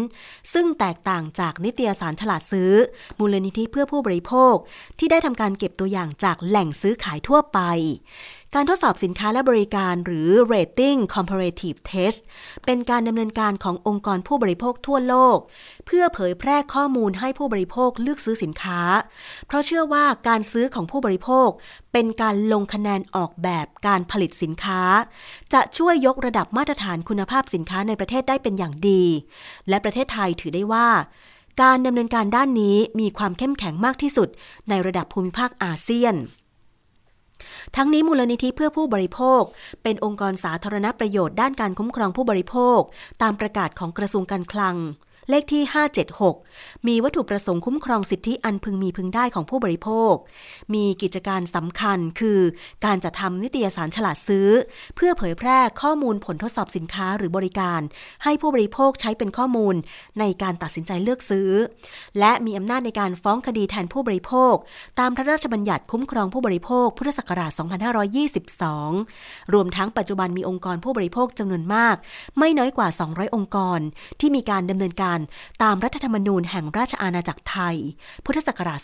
[0.53, 2.71] ซึ่งแตกต่างจากนิตยสารฉลาดซื้อ
[3.19, 4.55] มูลนิธิเพื่อผู้บริโภค
[4.99, 7.59] ที่ได้ทำการเก็บตัวอย่างจากแหล่งซื้อขายทั่วไป
[8.57, 12.19] การทดสอบสินค้าและบริการหรือ Rating Comparative Test
[12.65, 15.37] เป็นการดำเนินการขององค์กรผู้บริโภคทั่วโลก
[15.85, 18.81] เพื่อเผยแพร่ข้อมูลให้ผู้บริโภคเลือกซื้อสินค้า
[19.47, 21.49] เพราะเชื่อว่าการซื้อของผู้บริโภค
[21.93, 24.81] เป็นการลงคะแนนออกแบบการผลิตสินค้า
[25.53, 29.03] จะช่วยยกระดับมาตรฐานคุณภาพสินค้าในประเทศได้เป็นอย่างดี
[29.69, 30.87] และประเทศไทยถือได้ว่า
[31.61, 34.29] การดำเนินการด้านนี้มีความเข้มแข็งมากที่สุด
[34.69, 36.15] ในระดับภูมิภาคอาเซียน
[37.75, 39.41] ทั้งนี้มูลนิธิเพื่อผู้บริโภค
[39.83, 42.79] เป็นองค์กรสาธารณประโยชน์ด้านการคุ้มครองผู้บริโภค
[43.21, 44.75] ตามประกาศของกระทรวงการคลัง
[45.29, 45.63] เลขที่
[46.25, 50.13] 576 มีวัตถุประสงค์คุ้มครองสิทธิอันพึงมีพึงได้ของผู้บริโภค
[50.73, 52.39] มีกิจการสำคัญคือ
[52.85, 54.49] การจัดทำนิตยสารฉลาดซื้อ
[54.95, 57.81] เพื่อเผยแพร่ข้อมูลผลทดสอบสินค้าหรือบริการ
[58.23, 59.75] ให้ผู้บริโภคใช้เป็นข้อมูล
[60.19, 61.49] ในการตัดสินใจเลือกซื้อ
[62.19, 64.55] และมีอำนาจในการฟ้องคดีแทนผู้บริโภค
[64.99, 67.51] ตามพระราชบัญญัติคุ้มครองผู้บริโภค พุทธศักราช
[68.91, 71.95] 2522 รวมทั้งปัจจุบันมีองค์กรผู้บริโภคจำนวนมาก
[72.39, 73.79] ไม่น้อยกว่า 200 องค์กร
[74.19, 75.14] ที่มีการดำเนินการาร
[75.63, 77.77] ตามรัฐธรรมนูญแห่งราชอาณาจักรไทย
[78.25, 78.79] พุทธศักราช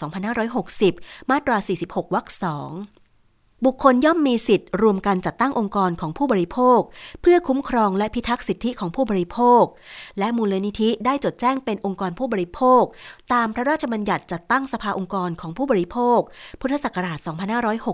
[0.64, 3.01] 2560 มาตรา 46 วรรค 2
[3.66, 6.80] บุคคลย่อมมีสิทธิ์รวมกันจัดตั้งองค์กรของผู้บริโภค
[7.22, 9.64] เพื่อคุ้มครองและพิทักษ์สิทธิของผู้บริโภค
[10.20, 12.84] และมูลนิธิได้จดแจ้งเป็นองค์กรผู้บริโภค
[13.34, 16.20] ตามพระราชบัญญัติจัดตั้งสภาองค์กรของผู้บริโภค
[16.62, 17.18] พุทธศักราช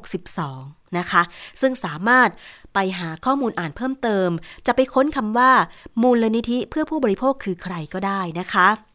[0.09, 1.21] 2562 นะคะ
[1.61, 2.29] ซึ่งสามารถ
[2.73, 4.29] ไปหาข้อมูลอ่านเพิ่มเติม
[4.67, 5.51] จะไปค้นคำว่า
[6.01, 8.86] มูลนิธิเพื่อผู้บริโภคคือใครก็ได้นะคะ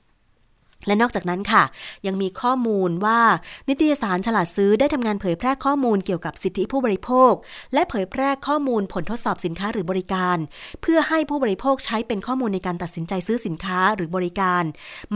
[0.87, 1.65] และนอกจากนั้นค่ะ
[2.07, 3.21] ยังมีข้อมูลว่า
[3.69, 7.33] นิตยสารฉลาดซื้อได้ทำงานเผยแพร่ข้อมูลเกี่ยวกับสิทธิผู้บริโภค
[7.75, 10.39] และเผยแพร่ข้อมูลผลทดสอบสินค้าหรือบริการ
[10.83, 14.63] เพื่อให้ผู้บริโภคใช้เป็นข้อมูลในการตัดสินใจซื้อสินค้าหรือบริการ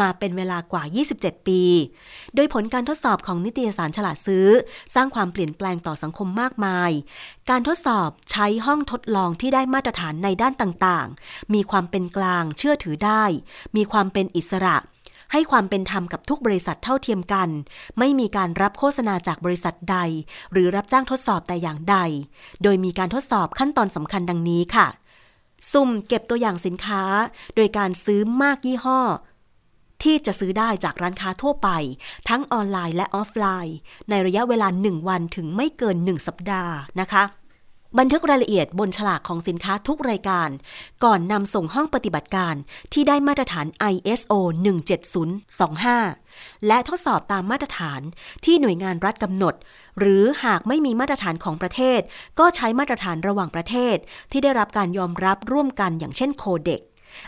[0.01, 0.83] มาเป็นเวลากว่า
[1.17, 1.63] 27 ปี
[2.35, 4.47] โดยผลการทดสอบของนิตยสารฉลาดซื้อ
[4.95, 6.91] สร้างความเปลี่ยนแปลงต่อสังคมมากมาย
[7.51, 13.25] การทดสอบใช้ห้องทดลองที่ได้มาตรฐานในด้านต่างๆ มีความเป็นกลางเชื่อถือได้
[13.77, 14.77] มีความเป็นอิสระ
[15.33, 17.49] ให้ความเป็นธรรมกับทุกบริษัทเท่าเทียมกัน
[17.99, 19.99] ไม่มีการรับโฆษณาจากบริษัทใด
[20.53, 21.97] หรือรับจ้างทดสอบแต่อย่างใด
[22.62, 24.87] โดยมีการทดสอบขั้นตอนสำคัญดังนี้ค่ะ
[25.73, 27.03] สุ่มเก็บตัวอย่างสินค้า
[27.57, 29.01] โดยการซื้อมากยี่ห้อ
[30.03, 31.69] ที่จะซื้อได้จากร้านค้าทั่วไป
[32.29, 33.77] ทั้งออนไลน์และออฟไลน์
[34.11, 37.25] ในระยะเวลา 1 วันถึงไม่เกิน 1 สัปดาห์นะคะ
[37.99, 40.49] บันทึกรายละเอียดบนฉลากของสินค้าทุกรายการ
[41.05, 42.55] ก่อนนำส่งห้องปฏิบัติการ
[42.93, 44.33] ที่ได้มาตรฐาน ISO
[45.71, 48.01] 17025 และทดสอบตามมาตรฐาน
[48.45, 49.55] ที่หน่วยงานรัฐกำหนด
[49.99, 52.01] หรือหากไม่มีมาตรฐานของประเทศ
[52.39, 53.97] ก็ใช้มาตรฐานระหว่างประเทศ
[54.33, 56.81] ที่ได้รับการยอมรับร่วมกันอย่างเช่นโคเด็ก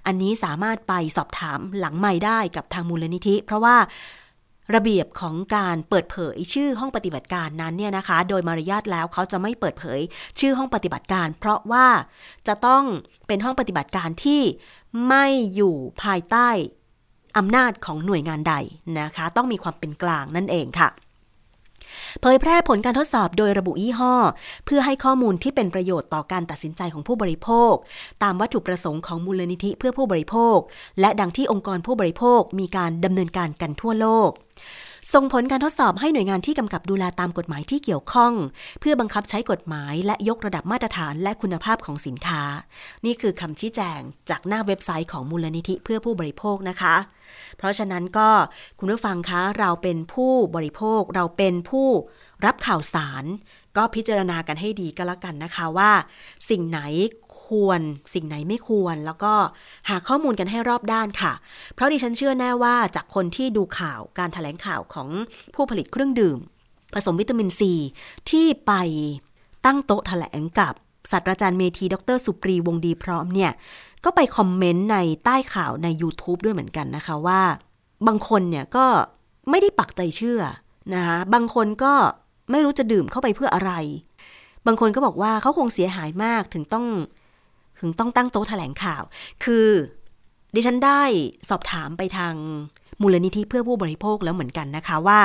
[0.07, 3.77] อันนี้สามารถไปสอบถามหลังไม่ได้กับทางมูลนิธิ เพราะว่า
[4.75, 10.01] ระเบียบของการเปิดเผยชื่อห้องปฏิบัติการนั้นเนี่ยนะคะ โดยมารยาทแล้วเขาจะไม่เปิดเผย
[10.41, 11.87] ชื่อห้องปฏิบัติการ เพราะว่า
[12.49, 12.85] จะต้อง
[13.27, 14.43] เป็นห้องปฏิบัติการที่
[15.09, 16.49] ไม่อยู่ภายใต้
[17.39, 18.55] อำนาจของหน่วยงานใด
[19.01, 20.89] นะคะ ต้องมีความเป็นกลางนั่นเองค่ะ
[22.21, 24.15] เผยแพร่ผลการทดสอบโดยระบุยี่ห้อ
[24.67, 27.73] เพื่อให้ข้อมูลที่เป็นประโยชน์ต่อการตัดสินใจของผู้บริโภค
[28.23, 30.59] ตามวัตถุประสงค์ของมูลนิธิเพื่อผู้บริโภค
[31.01, 34.31] และดังที่องค์กรผู้บริโภคมีการดำเนินการกันทั่วโลก
[35.15, 38.33] ส่งผลการทดสอบให้หน่วยงานที่กำกับดูแลตามกฎหมายที่เกี่ยวข้อง
[38.81, 42.43] เพื่อบังคับใช้กฎหมายและยกระดับมาตรฐานและคุณภาพของสินค้า
[43.05, 46.97] นี่คือคำชี้แจงจากหน้าเว็บไซต์ของมูลนิธิเพื่อผู้บริโภคนะคะ
[47.59, 48.31] เพราะฉะนั้นก็
[48.79, 51.89] คุณผู้ฟังคะเราเป็นผู้บริโภค เราเป็นผู้
[52.45, 53.25] รับข่าวสาร
[53.77, 55.91] ก็พิจารณากันให้ดีก็แล้วกันนะคะว่า
[56.51, 56.81] สิ่งไหน
[57.45, 57.81] ควร
[58.15, 59.35] สิ่งไหนไม่ควร แล้วก็
[59.89, 61.33] หาข้อมูลกันให้รอบด้านค่ะ
[61.75, 65.09] เพราะดิฉันเชื่อแน่ว่าจากคนที่ดูข่าวการถแถลงข่าวของ
[65.55, 66.39] ผู้ผลิตเครื่องดื่ม
[66.95, 67.73] ผสมวิตามินซี
[68.31, 68.73] ที่ไป
[69.67, 70.75] ตั้งโต๊ะถแถลงกับ
[71.11, 73.53] ศาสตราจารย์เมธี ดร สุปรีวงดีพร้อมเนี่ย
[74.05, 77.41] ก็ไปคอมเมนต์ในใต้ข่าวใน YouTube ด้วยเหมือนกันนะคะว่า
[78.07, 78.87] บางคนเนี่ยก็
[79.51, 80.41] ไม่ได้ปักใจเชื่อ
[80.95, 81.95] นะคะบางคนก็
[82.51, 83.73] ไม่รู้จะดื่มเข้าไปเพื่ออะไร
[84.67, 86.87] บางคนก็บอกว่าเขาคงเสียหายมากถึงต้อง
[87.81, 89.03] ถึงต้องตั้งโต๊ะแถลงข่าว
[89.45, 89.67] คือ
[90.55, 91.03] ดิฉันได้
[91.49, 92.35] สอบถามไปทาง
[93.01, 95.21] มูลนิธิเพื่อผู้บริโภคแล้วเหมือนกันนะคะว่า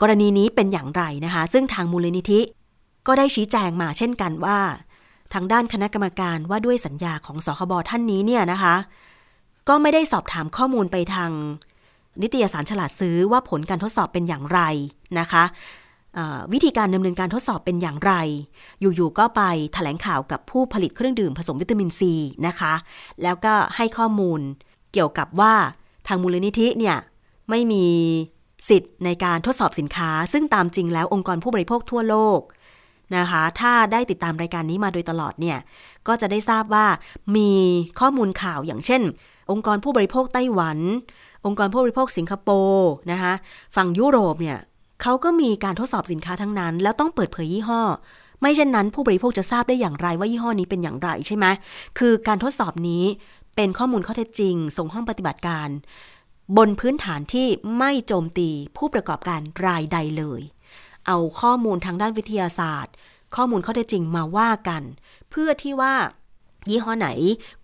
[0.00, 2.40] กรณีนี้เป็นอย่างไรนะคะ ซึ่งทางมูลนิธิ
[3.06, 4.58] ก็ได้ชี้แจงมาเช่นกันว่า
[5.34, 8.74] ทางด้านคณะกรรมการว่าด้วยสัญญาของสคบท่านนี้เนี่ยนะคะ
[9.68, 11.30] ก็ไม่ได้สอบถามข้อมูลไปทาง
[12.22, 14.60] นิตยสารฉลาดซื้อว่าผลการทดสอบเป็นอย่างไร
[15.18, 15.44] นะคะ
[16.52, 18.12] วิธีการดำเนินการทดสอบเป็นอย่างไร
[18.80, 22.12] อยู่ๆก็ไปถแถลงข่าวกับผู้ผลิตเครื่องดื่มผสมวิตามินซี
[22.46, 22.74] นะคะ
[23.22, 24.40] แล้วก็ให้ข้อมูล
[24.92, 25.54] เกี่ยวกับว่า
[26.08, 26.96] ทางมูลนิธิเนี่ย
[27.50, 27.86] ไม่มี
[28.68, 32.40] สิทธิ์ในการทดสอบสินค้า ซึ่งตามจริงแล้วองค์กรผู้บริโภคทั่วโลก
[33.16, 35.58] นะคะ ถ้าได้ติดตามรายการนี้มาโดยตลอดเนี่ย
[36.08, 36.86] ก็จะได้ทราบว่า
[37.36, 37.50] มี
[38.00, 39.02] ข้อมูลข่าวอย่างเช่น
[39.50, 40.78] องค์กรผู้บริโภคไต้หวัน
[41.46, 43.32] องค์กรผู้บริโภคสิงคโปร์นะคะ
[43.76, 44.58] ฝั่งยุโรปเนี่ย
[45.02, 47.82] เขาก็มีการทดสอบสินค้าทั้งนั้น แล้วต้องเปิดเผยยี่ห้อ
[48.40, 51.46] ไม่เช่นนั้นผู้บริโภคจะทราบได้อย่างไรว่ายี่ห้อนี้เป็นอย่างไรใช่ไหม
[51.98, 53.04] คือการทดสอบนี้
[53.56, 55.68] เป็นข้อมูลข้อเท็จจริง ส่งห้องปฏิบัติการ
[56.56, 60.40] บนพื้นฐานที่ไม่โจมตีผู้ประกอบการรายใดเลย
[61.06, 62.94] เอาข้อมูลทางด้านวิทยาศาสตร์
[63.36, 64.82] ข้อมูลข้อเท็จจริงมาว่ากัน
[65.30, 65.94] เพื่อที่ว่า
[66.70, 67.08] ยี่ห้อไหน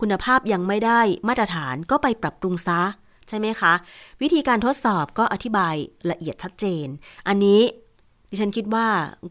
[0.00, 2.80] คุณภาพยังไม่ได้มาตรฐานก็ไปปรับปรุงซะ
[3.28, 3.72] ใช่ไหมคะ
[4.22, 5.74] วิธีการทดสอบก็อธิบาย
[6.10, 6.86] ละเอียดชัดเจน
[7.28, 7.60] อันนี้
[8.30, 8.86] ดิฉันคิดว่า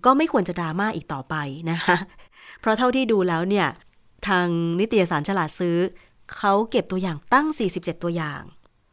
[0.05, 1.35] ก็ไม่ควรจะดราม่าอีกต่อไป
[1.71, 1.97] นะคะ
[2.59, 3.67] เพราะเท่าที่ดูแล้วเนี่ย
[4.27, 4.47] ทาง
[4.79, 5.77] นิตยสารฉลาดซื้อ
[6.37, 8.41] เขาเก็บตัวอย่างตั้ง 47 ตัวอย่าง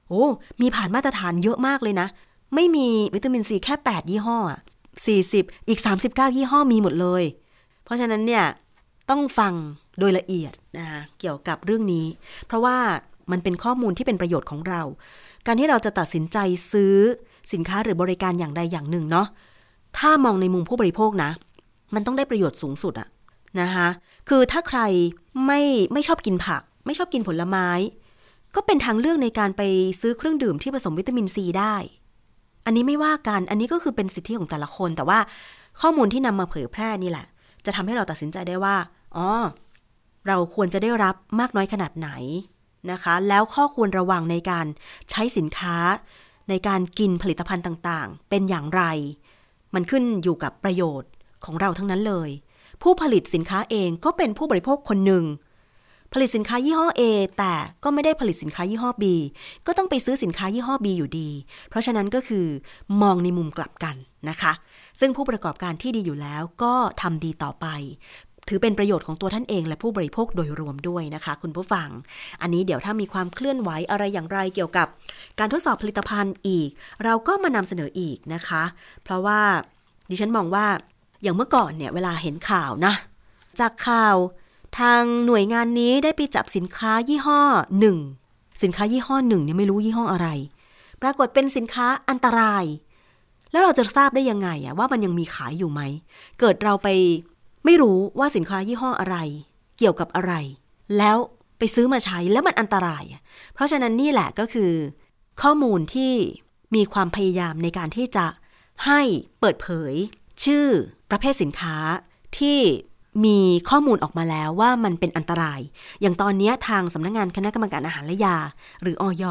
[0.08, 0.24] โอ้
[0.60, 2.08] มีผ่านมาตรฐานเยอะมากเลยนะ
[2.54, 4.38] ไม่มีวิตามินซีแค่ 8 ยี่ห้อ
[5.04, 7.24] 40 อีก 39 ยี่ห้อมีหมดเลย
[7.84, 8.44] เพราะฉะนั้นเนี่ย
[9.10, 9.54] ต้องฟัง
[9.98, 12.06] โดยละเอียดนะคะเกี่ยวกับเรื่องนี้
[12.46, 12.76] เพราะว่า
[13.30, 14.82] มันเป็นข้อมูลที่เป็นประโยชน์ของเรา
[15.46, 16.38] การที่เราจะตัดสินใจ
[16.72, 16.96] ซื้อ
[17.52, 19.26] สินค้าหรือบริการอย่างใดอย่างหนึ่งเนาะ
[19.98, 21.30] ถ้ามองในมุมผู้บริโภคนะ
[21.94, 23.08] มันต้องได้ประโยชน์สูงสุดอะ
[23.60, 23.88] นะคะ
[24.28, 24.80] คือถ้าใคร
[25.46, 25.60] ไม่
[25.92, 27.68] ไม่ชอบกินผัก ไม่ชอบกินผลไม้
[28.54, 29.62] ก็เป็นทางเลือกในการไป
[30.00, 31.74] ซื้อเครื่องดื่มที่ผสมวิตามินซีได้
[32.64, 35.18] อันนี้ไม่ว่ากันอันนี้ก็คือเป็นสิทธิของแต่ละคน แต่ว่า
[35.80, 37.26] ข้อมูลที่นำมาเผยแพร่นี่แหละ
[37.64, 38.76] จะทำให้เราตัดสินใจได้ว่า
[39.16, 39.28] อ๋อ
[40.26, 42.08] เราควรจะได้รับมากน้อยขนาดไหน
[42.92, 44.66] นะคะ แล้วข้อควรระวังในการ
[45.10, 45.76] ใช้สินค้า
[46.48, 48.82] ในการกินผลิตภัณฑ์ต่างๆ เป็นอย่างไร
[49.74, 51.10] มันขึ้นอยู่กับประโยชน์
[51.44, 52.30] ของเราทั้งนั้นเลย
[52.82, 55.24] ผู้ผลิตสินค้าเองก็เป็นผู้บริโภคคนหนึ่ง
[56.12, 57.02] ผลิตสินค้ายี่ห้อ A
[57.38, 59.04] แต่ก็ไม่ได้ผลิตสินค้ายี่ห้อ B
[59.66, 61.30] ก็ต้องไปซื้อสินค้ายี่ห้อ B อยู่ดี
[61.68, 62.46] เพราะฉะนั้นก็คือ
[63.02, 63.96] มองในมุมกลับกัน
[64.28, 64.52] นะคะ
[65.00, 67.66] ซึ่งผู้ประกอบการที่ดีอยู่แล้วก็ทำดีต่อไป
[68.48, 71.88] ถือเป็นประโยชน์ของตัวท่านเองและผู้บริโภคโดยรวมด้วยนะคะ คุณผู้ฟัง
[72.42, 74.86] อันนี้เดี๋ยวถ้ามีความเคลื่อนไหวอะไรอย่างไรเกี่ยวกับ
[75.38, 76.68] การทดสอบผลิตภัณฑ์อีก
[77.04, 78.62] เราก็มานำเสนออีกนะคะ
[79.02, 79.40] เพราะว่า
[80.10, 80.66] ดิฉันมองว่า
[81.22, 82.94] อย่างเมื่อก่อนเนี่ยเวลาเห็นข่าวนะ
[83.60, 84.16] จากข่าว
[84.78, 87.40] ทางหน่วยงานนี้ได้ไปจับสินค้ายี่ห้อ
[87.80, 87.96] หนึ่ง
[88.62, 90.28] สินค้ายี่ห้อหนึ่งเนี่ยไม่รู้ยี่ห้ออะไร
[91.02, 92.64] ปรากฏเป็นสินค้าอันตราย
[93.50, 95.80] แล้วเราจะทราบได้ยังไงอะว่ามันยังมีขายอยู่ไหม
[96.40, 96.88] เกิดเราไป
[97.64, 99.16] ไม่รู้ว่าสินค้ายี่ห้ออะไร
[99.78, 100.32] เกี่ยวกับอะไร
[100.98, 101.16] แล้ว
[101.58, 103.04] ไปซื้อมาใช้แล้วมันอันตราย
[103.54, 104.72] เพราะฉะนั้นนี่แหละก็คือ
[105.42, 106.12] ข้อมูลที่
[106.74, 108.26] มีความพยายามในการที่จะ
[108.86, 109.00] ให้
[109.40, 109.94] เปิดเผย
[110.44, 110.66] ชื่อ
[111.10, 111.76] ประเภทสินค้า
[112.38, 112.58] ที่
[113.24, 113.38] มี
[113.70, 115.60] ข้อมูลออกมาแล้วว่ามันเป็นอันตราย
[116.00, 118.36] อย่างตอนนี้ทางสำนักงงานคณะกรรมการอาหารและยา
[118.82, 119.24] หรืออย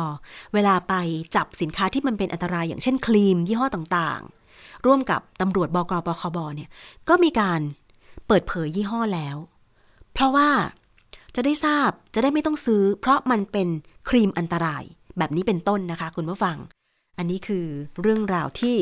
[0.53, 0.93] เวลาไป
[1.35, 6.69] จับสินค้าที่มันเป็นอันตราย อย่างเช่นครีมยี่ห้อต่างๆ ร่วมกับตำรวจบกปคบเนี่ย
[7.09, 7.59] ก็มีการ
[8.33, 9.37] ปิดเผยยี่ห้อแล้ว
[10.13, 10.49] เพราะว่า
[11.35, 13.67] จะได้ทราบจะได้ไม่ต้องซื้อ เพราะมันเป็น
[14.09, 14.83] ครีมอันตราย
[15.17, 16.57] แบบนี้เป็นต้นนะคะ คุณผู้ฟัง
[17.17, 17.65] อันนี้คือ
[18.01, 18.75] เรื่องราวที่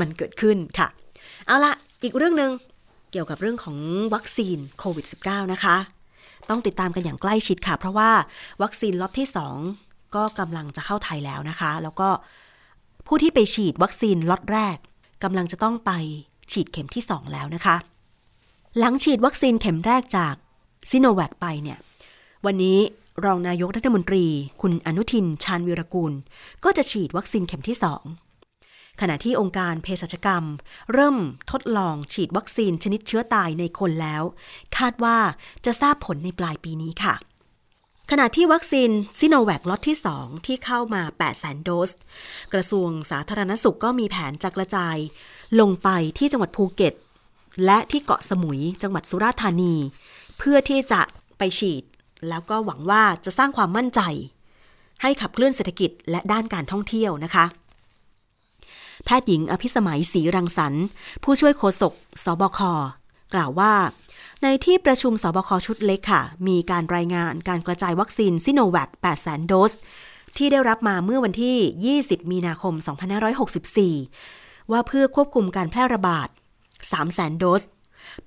[0.00, 0.88] มันเกิดขึ้นค่ะ
[1.46, 2.50] เอาละอีกเรื่องหนึ่ง
[3.12, 3.78] เกี่ยวกับเรื่องของ
[4.14, 5.76] วัคซีนโควิด -19 นะคะ
[6.48, 8.10] ต้องติดตามกันอย่างใกล้ชิดค่ะ เพราะว่า
[8.62, 9.28] วัคซีนล็อตที่
[9.70, 12.08] 2 ก็กำลังจะเข้าไทยแล้วนะคะ แล้วก็
[13.06, 14.76] ผู้ที่ไปฉีดวัคซีนล็อตแรก
[15.24, 15.92] กำลังจะต้องไป
[16.52, 17.76] ฉีดเข็มที่ 2 แล้วนะคะ
[18.78, 20.34] หลังฉีดวัคซีนเข็มแรกจาก
[20.90, 21.78] ซิโนแวคไปเนี่ย
[22.46, 22.78] วันนี้
[23.24, 24.26] รองนายกรัฐมนตรี
[24.60, 26.12] คุณอนุทินชาญวิรกูล
[26.64, 28.02] ก็จะฉีดวัคซีนเข็มที่สอง
[29.00, 30.44] ขณะที่องค์การเภสัชกรรม
[30.92, 31.16] เริ่ม
[31.50, 34.22] ทดลองฉีดวัคซีนชนิดเชื้อตายในคนแล้ว
[34.76, 35.18] คาดว่า
[35.64, 37.14] จะทราบผลในปลายปีนี้ค่ะ
[38.10, 41.90] ขณะที่วัคซีนซิโนแวคล็อตที่ 2 ที่เข้ามา 8 0 0 0 0 0โดส
[42.52, 44.96] กระทรวงสาธารณสุขก็มีแผนจะกระจาย
[45.60, 46.94] ลงไปที่จังหวัดภูเก็ต
[47.64, 49.74] และที่เกาะสมุยจังหวัดสุราษฎร์ธานี
[50.38, 51.02] เพื่อที่จะ
[51.38, 51.84] ไปฉีด
[52.28, 54.00] แล้วก็หวังว่าจะสร้างความมั่นใจ
[55.02, 57.44] ให้ขับเคลื่อนเศรษฐกิจและด้านการท่องเที่ยวนะคะ
[59.04, 60.84] แพทย์หญิงอภิสมัยศรีรังสรรค์
[61.22, 61.92] ผู้ช่วยโฆษก
[62.24, 62.60] สบค
[63.34, 63.74] กล่าวว่า
[64.42, 68.88] ในที่ประชุมสบคชุดเล็กค่ะ มีการรายงานการกระจายวัคซีนซิโนแวค
[69.18, 69.72] 800,000 โดส
[70.36, 72.74] ที่ได้รับมาเมื่อวันที่ 20 มีนาคม
[73.92, 76.28] 2564 ว่าเพื่อควบคุมการแพร่ระบาด
[76.92, 77.62] 3 0 0 0 0โดส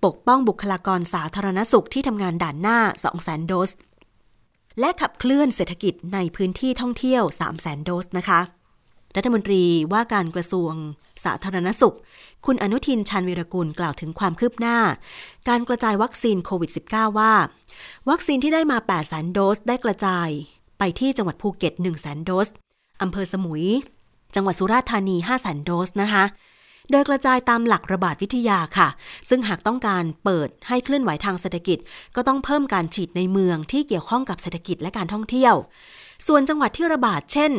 [0.06, 3.72] ปกป้องบุคลากรสาธารณสุขที่ทำงานด่านหน้า 2 0 0 0 0 0โดส
[4.80, 8.40] และขับเคลื่อนเศรษฐกิจในพื้นที่ท่องเที่ยว3 0 0 0 0 0โดสนะคะ
[9.16, 10.74] รัฐมนตรีว่าการกระทรวง
[11.26, 11.96] สาธารณสุข
[12.46, 14.78] คุณอนุทินชาญวีรกุลกล่าวถึงความคืบหน้า
[15.50, 17.34] การกระจายวัคซีนโควิด -19 ว่า
[18.10, 20.30] วัคซีนที่ได้มา8 0 0 0 0 0โดสได้กระจาย
[20.80, 22.48] ไปที่จังหวัดภูเก็ต 1 0 0 0 0 0โดส
[23.02, 23.66] อำเภอสมุย
[24.36, 26.24] จังหวัดสุราษฎร์ธานี 5 0 0 0 0 0โดสนะคะ
[26.92, 28.88] โดยกระจายตามหลักระบาดวิทยาค่ะ
[29.30, 31.78] ซึ่งหากต้องการเปิดให้เคลื่อนไหวทางเศรษฐกิจ
[32.16, 35.54] ก็ต้องเพิ่มการฉีดในเมืองที่เกี่ยวข้องกับเศรษฐกิจและการท่องเที่ยว
[36.28, 37.52] ส่วนจังหวัดที่ระบาด เช่น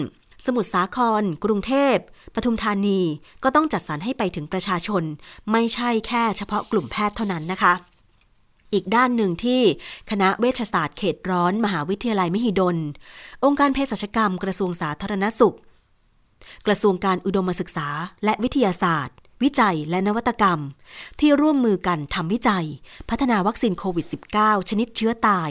[0.47, 1.97] สมุทรสาคร กรุงเทพ
[2.35, 3.01] ปทุมธานี
[3.45, 5.03] ก็ต้องจัดสรรให้ไปถึงประชาชน
[5.53, 7.75] ไม่ใช่แค่เฉพาะกลุ่มแพทย์เท่านั้นนะคะ
[8.75, 9.63] อีกด้านหนึ่งที่
[10.11, 12.77] คณะเวชศาสตร์เขตร้อน มหาวิทยาลัยมหิดล
[13.45, 15.57] องค์การเภสัชกรรมกระทรวงสาธารณสุข
[16.67, 17.89] กระทรวงการอุดมศึกษา
[18.25, 20.61] และวิทยาศาสตร์ วิจัยและนวัตกรรม
[21.21, 22.67] ที่ร่วมมือกันทำวิจัย
[23.11, 24.07] พัฒนาวัคซีนโควิด
[24.39, 25.51] -19 ชนิดเชื้อตาย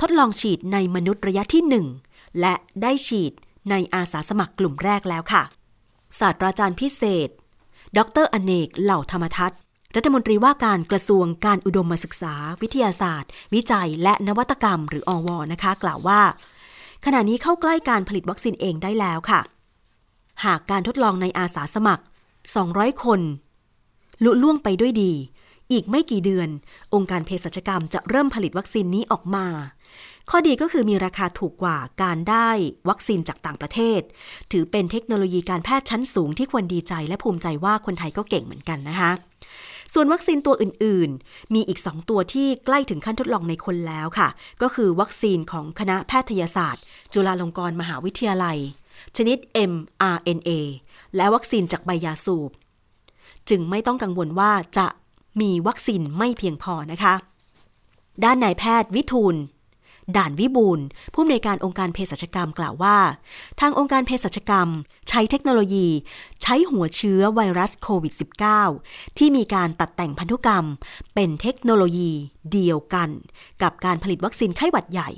[0.00, 3.32] ทดลองฉีดในมนุษย์ระยะที่ 1 และได้ฉีด
[3.70, 5.42] ในอาสาสมัครกลุ่มแรกแล้วค่ะ
[6.18, 7.28] ศาสตราจารย์พิเศษ
[7.96, 9.58] ดรอเนก เหล่าธรรมทัศน์
[9.96, 16.20] รัฐมนตรีว่าการกระทรวงการอุดมศึกษา วิทยาศาสตร์ วิจัย และนวัตกรรม หรืออวนะคะ กล่าวว่า
[17.04, 19.40] ขณะนี้เข้าใกล้การผลิตวัคซีนเองได้แล้วค่ะ
[20.44, 22.04] หากการทดลองในอาสาสมัคร
[22.52, 23.20] 200 คน
[24.24, 25.12] ลุล่วงไปด้วยดี
[25.72, 26.48] อีกไม่กี่เดือน
[26.94, 29.46] องค์การเภสัชกรรมจะเริ่มผลิตวัคซีนนี้ออกมา
[30.30, 32.50] ข้อดีก็คือมีราคาถูกกว่าการได้
[32.88, 34.00] วัคซีนจากต่างประเทศ
[34.52, 39.10] ถือเป็นเทคโนโลยีการแพทย์ชั้นสูงที่ควรดีใจและภูมิใจว่าคนไทยก็เก่งเหมือนกันนะคะ
[39.94, 44.28] ส่วนวัคซีนตัวอื่น ๆ มีอีก 2 ตัวที่ใกล้ถึงขั้นทดลองในคนแล้วค่ะ
[44.62, 48.58] ก็คือวัคซีนของคณะแพทยศาสตร์ จุฬาลงกรณ์มหาวิทยาลัย
[49.16, 49.38] ชนิด
[49.70, 50.50] mRNA
[51.16, 52.50] และวัคซีนจากใบยาสูบ
[53.48, 54.86] จึงไม่ต้องกังวลว่าจะ
[55.40, 57.14] มีวัคซีนไม่เพียงพอนะคะ
[58.24, 59.36] ด้านนายแพทย์วิทูล
[60.16, 60.80] ด่านวิบูล
[61.12, 62.96] ผู้อำนวยการองค์การเภสัชกรรมกล่าวว่า
[63.60, 64.68] ทางองค์การเภสัชกรรม
[65.08, 65.88] ใช้เทคโนโลยี
[66.42, 68.14] ใช้หัวเชื้อไวรัสโควิด
[68.66, 70.64] -19 ที่มีการตัดแต่งพันธุกรรม
[71.14, 72.10] เป็นเทคโนโลยี
[72.52, 73.08] เดียวกัน
[73.62, 75.10] กับการผลิตวัคซีนไข้หวัดใหญ่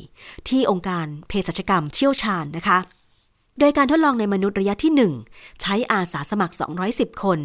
[0.48, 2.78] ที่องค์การเภสัชกรรมเชี่ยวชาญนะคะ
[3.58, 4.92] โดยการทดลองในมนุษย์ระยะที่
[5.26, 6.54] 1 ใช้อาสาสมัคร
[6.88, 7.38] 210 คน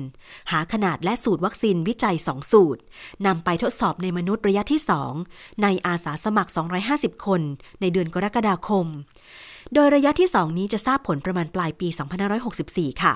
[0.52, 2.82] หาขนาดและสูตรวัคซีนวิจัย 2 สูตร
[3.28, 4.82] นำไปทดสอบในมนุษย์ระยะที่
[5.21, 6.52] 2 ในอาสาสมัคร
[6.88, 7.41] 250 คน
[7.82, 8.86] ในเดือนกรกฎาคม
[9.73, 11.88] โดยระยะที่ 2 นี้จะทราบผลประมาณปลายปี
[12.45, 13.13] 2564 ค่ะ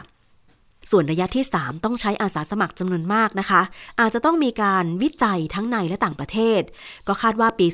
[0.91, 3.62] ส่วนระยะที่ 3 ต้องใช้อาสาสมัครจำนวนมากนะคะ
[4.00, 6.62] อาจจะต้องมีการวิจัยทั้งในและต่างประเทศ
[7.08, 7.67] ก็คาดว่าปี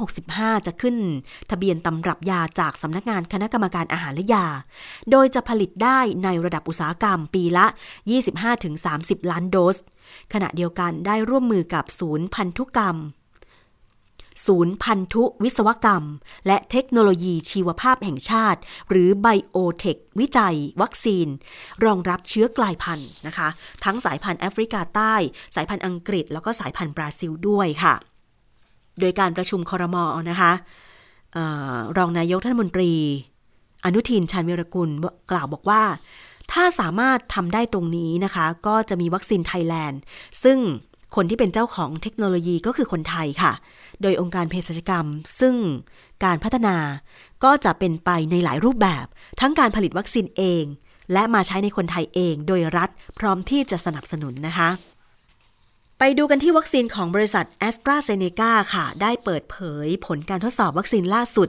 [0.00, 0.96] 2565 จะขึ้น
[1.50, 4.46] ทะเบียนตำรับยาจากสำนักงานคณะกรรมการอาหารและยา
[5.10, 7.66] โดยจะผลิตได้ในระดับอุตสาหกรรมปีละ
[8.48, 9.76] 25-30 ล้านโดส
[10.32, 12.96] ขณะเดียวกันได้ร่วมมือกับศูนย์พันธุกรรม
[14.46, 16.04] ศูนย์พันธุวิศวกรรม
[16.46, 21.26] และเทคโนโลยีชีวภาพแห่งชาติ หรือไบโอเทควิจัย วัคซีน
[21.84, 23.48] รองรับเชื้อกลายพันธุ์นะคะ
[23.84, 25.14] ทั้งสายพันธุ์แอฟริกาใต้
[25.54, 27.94] สายพันธุ์อังกฤษ แล้วก็สายพันธุ์บราซิลด้วยค่ะ
[29.00, 30.52] โดยการประชุมคอรมอนะคะ
[31.36, 31.38] อ
[31.74, 32.92] อรองนายกท่านมนตรี
[33.84, 34.90] อนุทินชาญวิรกุล
[35.30, 35.82] กล่าวบอกว่า
[36.52, 40.00] ถ้าสามารถทำได้ตรงนี้นะคะ ก็จะมีวัคซีนไทยแลนด์
[40.44, 40.58] ซึ่ง
[41.16, 43.52] คนที่เป็นเจ้าของเทคโนโลยีก็คือคนไทยค่ะ
[44.02, 45.06] โดยองค์การเภสัชกรรม
[45.40, 45.54] ซึ่ง
[46.24, 46.76] การพัฒนา
[47.44, 49.06] ก็จะเป็นไปในหลายรูปแบบ
[49.40, 50.64] ทั้งการผลิตวัคซีนเอง
[51.12, 54.68] และมาใช้ในคนไทยเอง โดยรัฐพร้อมที่จะสนับสนุนนะคะ
[55.98, 61.48] ไปดูกันที่วัคซีนของบริษัท a s t r a z เซ e c a ค่ะ ได้เปิดเผเผยผลการทดสอบวัคซีนล่าสุด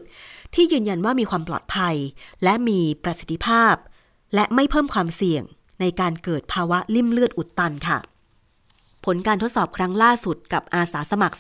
[0.56, 1.96] ที่ยืนยันว่ามีความปลอดภัย
[2.44, 3.76] และมีประสิทธิภาพ
[4.36, 5.44] และไม่เพิ่มความเสี่ยง
[5.82, 7.98] ในการเกิดภาวะลิ่มเลือดอุดตันค่ะ
[9.06, 11.38] ผลการทดสอบครั้งล่าสุดกับอาสาสมัคร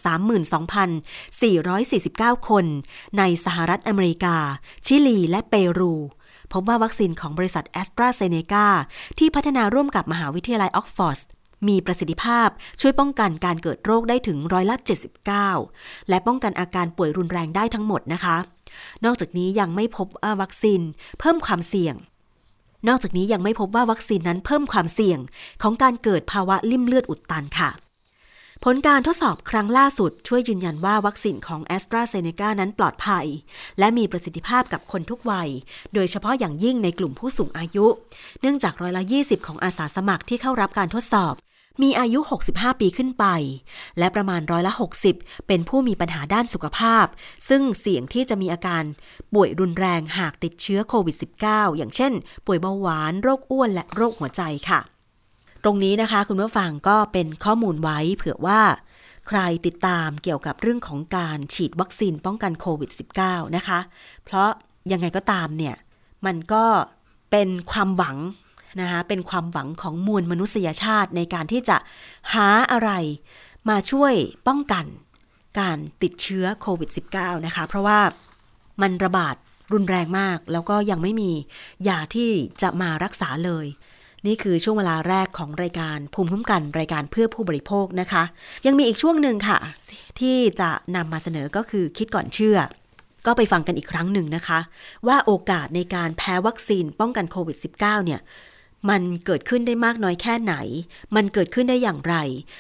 [2.42, 2.66] 32,449 คน
[3.18, 4.38] ในสหรัฐอเมริกา
[4.86, 5.94] ชิลีและเปรู
[6.54, 8.68] พบว่าวัคซีนของบริษัทแอสตราเซเนกา
[9.20, 11.20] ที่พัฒนาร่วมกับมหาวิทยาลัยออกซฟอร์ด
[11.68, 12.50] มีประสิทธิภาพ
[12.82, 14.76] ช่วยป้องกันการเกิดโรคได้ถึงร้อยละ
[15.44, 18.38] 79 และป้องกันอาการป่วยรุนแรงได้ทั้งหมดนะคะ
[19.06, 20.82] นอกจากนี้ยังไม่พบว่าวัคซีน
[21.20, 21.96] เพิ่มความเสี่ยง
[22.88, 25.20] นอกจากนี้ยังไม่พบว่าวัคซีนนั้นเพิ่มความเสี่ยง
[25.62, 27.72] ของการเกิดภาวะลิ่มเลือดอุดตันค่ะ
[28.66, 33.26] ผลการทดสอบครั้งล่าสุด ช่วยยืนยันว่าวัคซีนของ a s t r a z เซ e c a นั้นปลอดภัย
[33.80, 35.50] และมีประสิทธิภาพกับคนทุกวัย
[35.94, 37.86] โดยเฉพาะอย่างยิ่งในกลุ่มผู้สูงอายุ
[38.42, 41.34] เนื่องจากร้อยละ 20 ของอาสาสมัครที่เข้ารับการทดสอบ
[41.82, 43.26] มีอายุ 65 ปีขึ้นไป
[43.98, 44.74] และประมาณร้อยละ
[45.10, 47.06] 60 เป็นผู้มีปัญหาด้านสุขภาพ
[47.50, 48.84] ซึ่งเสี่ยงที่จะมีอาการ
[49.34, 52.14] ป่วยรุนแรงหากติดเชื้อโควิด -19 อย่างเช่น
[52.46, 54.80] ป่วยเบาหวาน โรคอ้วน และโรคหัวใจค่ะ
[55.64, 58.62] ตรงนี้นะคะ คุณผู้ฟังก็เป็นข้อมูลไว้เผื่อว่า
[59.28, 62.92] ใครติดตามเกี่ยวกับเรื่องของการฉีดวัคซีนป้องกันโควิด
[63.24, 63.80] -19 นะคะ
[64.24, 64.50] เพราะ
[64.92, 65.76] ยังไงก็ตามเนี่ย
[66.26, 66.66] มันก็
[67.32, 68.18] เป็นความหวัง
[68.82, 71.78] นะคะเป็นความหวังของมวลมนุษยชาติในการที่จะ
[72.34, 72.92] หาอะไร
[73.70, 74.14] มาช่วย
[74.48, 74.86] ป้องกัน
[75.60, 78.00] การติดเชื้อโควิด -19 นะคะ เพราะว่า
[78.82, 79.36] มันระบาด
[79.74, 81.32] รุนแรงมาก แล้วก็ยังไม่มี
[81.88, 83.66] ยาที่จะมารักษาเลย
[84.26, 88.24] นี่คือช่วงเวลาแรกของรายการภูมิคุ้มกันรายการเพื่อผู้บริโภคนะคะ
[88.66, 89.60] ยังมีอีกช่วงหนึ่งค่ะ
[90.20, 92.58] ที่จะนำมาเสนอก็คือคิดก่อนเชื่อ
[93.26, 94.60] ก็ไปฟังกันอีกครั้งหนึ่งนะคะ
[95.08, 98.20] ว่าโอกาสในการแพ้วัคซีนป้องกันโควิด -19 เนี่ย
[98.90, 100.56] มันเกิดขึ้นได้มากน้อยแค่ไหน
[101.16, 102.16] มันเกิดขึ้นได้อย่างไร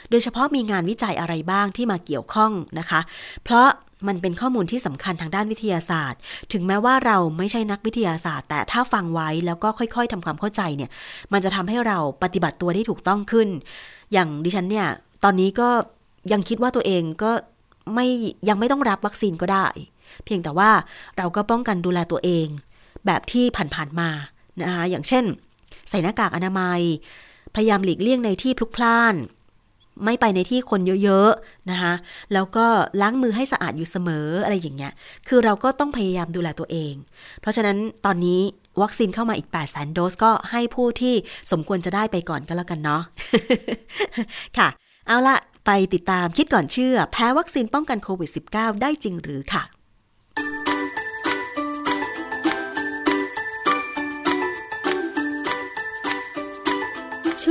[0.10, 3.00] โดยเฉพาะมีงานวิจัยอะไรบ้างที่มาเกี่ยวข้องนะคะ
[3.44, 3.68] เพราะ
[4.08, 6.20] มันเป็นข้อมูลที่สำคัญทางด้านวิทยาศาสตร์
[6.54, 10.90] ถึงแม้ว่าเราไม่ใช่นักวิทยาศาสตร์ แต่ถ้าฟังไว้แล้วก็ค่อยๆทำความเข้าใจเนี่ย
[11.34, 13.48] มันจะทำให้เราปฏิบัติตัวได้ถูกต้องขึ้น
[14.14, 14.88] อย่างดิฉันเนี่ย
[15.24, 15.70] ตอนนี้ก็
[16.32, 17.32] ยังคิดว่าตัวเองก็
[17.94, 18.08] ไม่
[18.50, 19.68] ยังไม่ต้องรับวัคซีนก็ได้
[20.26, 20.72] เพียงแต่ว่า
[21.18, 22.48] เราก็ป้องกันดูแลตัวเอง
[23.06, 24.10] แบบที่ผ่านๆมา
[24.62, 25.26] นะคะอย่างเช่น
[25.90, 26.82] ใส่หน้ากากอนามัย
[27.56, 29.16] พยายามหลีกเลี่ยงในที่พลุกพล่าน
[30.06, 31.94] ไม่ไปในที่คนเยอะๆนะคะ
[32.34, 32.66] แล้วก็
[33.02, 34.94] ล้างมือให้สะอาดอยู่เสมออะไรอย่างเงี้ย
[35.28, 36.94] คือเราก็ต้องพยายามดูแลตัวเอง
[37.42, 38.42] เพราะฉะนั้นตอนนี้
[38.82, 41.16] วัคซีนเข้ามาอีก 8 0 0 0 0 0โดสก็ให้ผู้ที่
[41.52, 43.02] สมควรจะได้ไปก่อนก็แล้วกันเนาะ
[44.58, 44.68] ค่ะ
[45.08, 49.64] เอาละไปติดตามคิดก่อนเชื่อ แพ้วัคซีนป้องกันโควิด -19 ได้จริงหรือค่ะ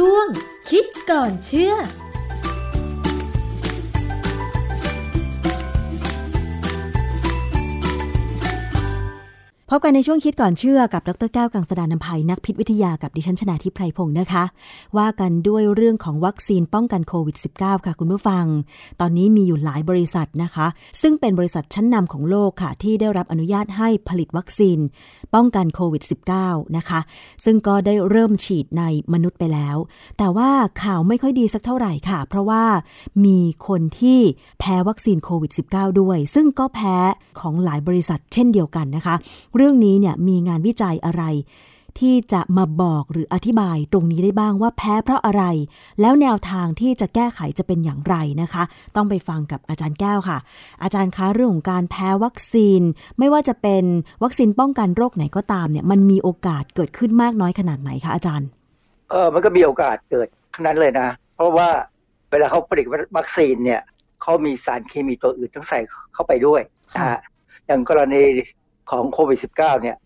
[0.01, 0.27] ช่วง
[0.71, 1.75] คิดก่อนเชื่อ
[9.71, 14.45] พบกันในช่วงคิดก่อนเชื่อกับดรแก้วกังสดานนภัยนักพิษวิทยากับดิฉันชนาทิพไพรพงศ์นะคะ
[14.97, 18.45] ว่ากันด้วยเรื่องของวัคซีนป้องกันโควิด -19 ค่ะคุณผู้ฟัง
[19.01, 20.67] ตอนนี้มีอยู่หลายบริษัทนะคะ
[21.03, 24.79] ซึ่งเป็นบริษัทชั้นนำของโลกค่ะ ที่ได้รับอนุญาตให้ผลิตวัคซีน
[25.35, 26.03] ป้องกันโควิด
[26.39, 27.01] -19 นะคะ
[27.45, 29.77] ซึ่งก็ได้เริ่มฉีดในมนุษย์ไปแล้ว
[30.19, 30.51] แต่ว่า
[30.83, 32.65] ข่าวไม่ค่อยดีสักเท่าไหร่ค่ะ เพราะว่า
[33.25, 34.21] มีคนที่
[34.61, 36.97] แพ้วัคซีนโควิด -19 ด้วย ซึ่งก็แพ้
[37.41, 39.17] ของหลายบริษัทเช่นเดียวกันนะคะ
[39.57, 41.25] เรื่องนี้เนี่ยมีงานวิจัยอะไร
[41.99, 45.45] ที่จะมาบอกหรืออธิบายตรงนี้ได้บ้างว่าแพ้เพราะอะไร
[46.01, 48.63] แล้วแนวทางที่จะแก้ไขจะเป็นอย่างไรนะคะ
[48.97, 50.39] ต้องไปฟังกับอาจารย์แก้วค่ะ
[50.83, 52.83] อาจารย์คะเรื่องของการแพ้วัคซีน
[53.19, 53.85] ไม่ว่าจะเป็น
[54.23, 58.49] วัคซีนป้องกันโรคไหนก็ตามเนี่ยมันมีโอกาสเกิดขึ้นมากน้อยขนาดไหนคะอาจารย์
[59.11, 61.69] เออมันก็มีโอกาสเกิดทั้งนั้นเลยนะ เพราะว่า
[62.31, 63.81] เวลาเขาผลิตวัคซีนเนี่ย
[64.23, 65.81] เขามีสารเคมีตัวอื่นต้องใส่
[66.15, 66.63] เข้าไปด้วย
[66.95, 67.21] นะฮะ
[67.67, 68.23] อย่างกรณี
[68.91, 69.97] ของโควิด -19 เนี่ย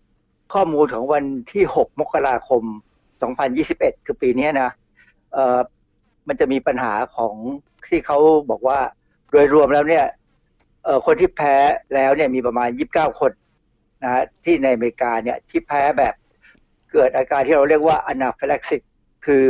[0.53, 2.63] ข้อมูลของวันที่ 6 มกราคม
[3.29, 4.69] 2021 คือปีนี้นะ
[5.33, 5.59] เอ่อ
[6.27, 7.35] มันจะมีปัญหาของ
[7.87, 8.17] ที่เขา
[8.49, 8.79] บอกว่า
[9.31, 10.05] โดยรวมแล้วเนี่ย
[10.83, 11.55] เอ่อคนที่แพ้
[11.93, 13.31] แล้วเนี่ยมีประมาณ 29 คน
[14.03, 16.13] นะที่ในอเมริกาเนี่ยที่แพ้แบบ
[16.91, 18.81] เกิดอาการที่เราเรียกว่า anaphylaxis
[19.25, 19.45] คือ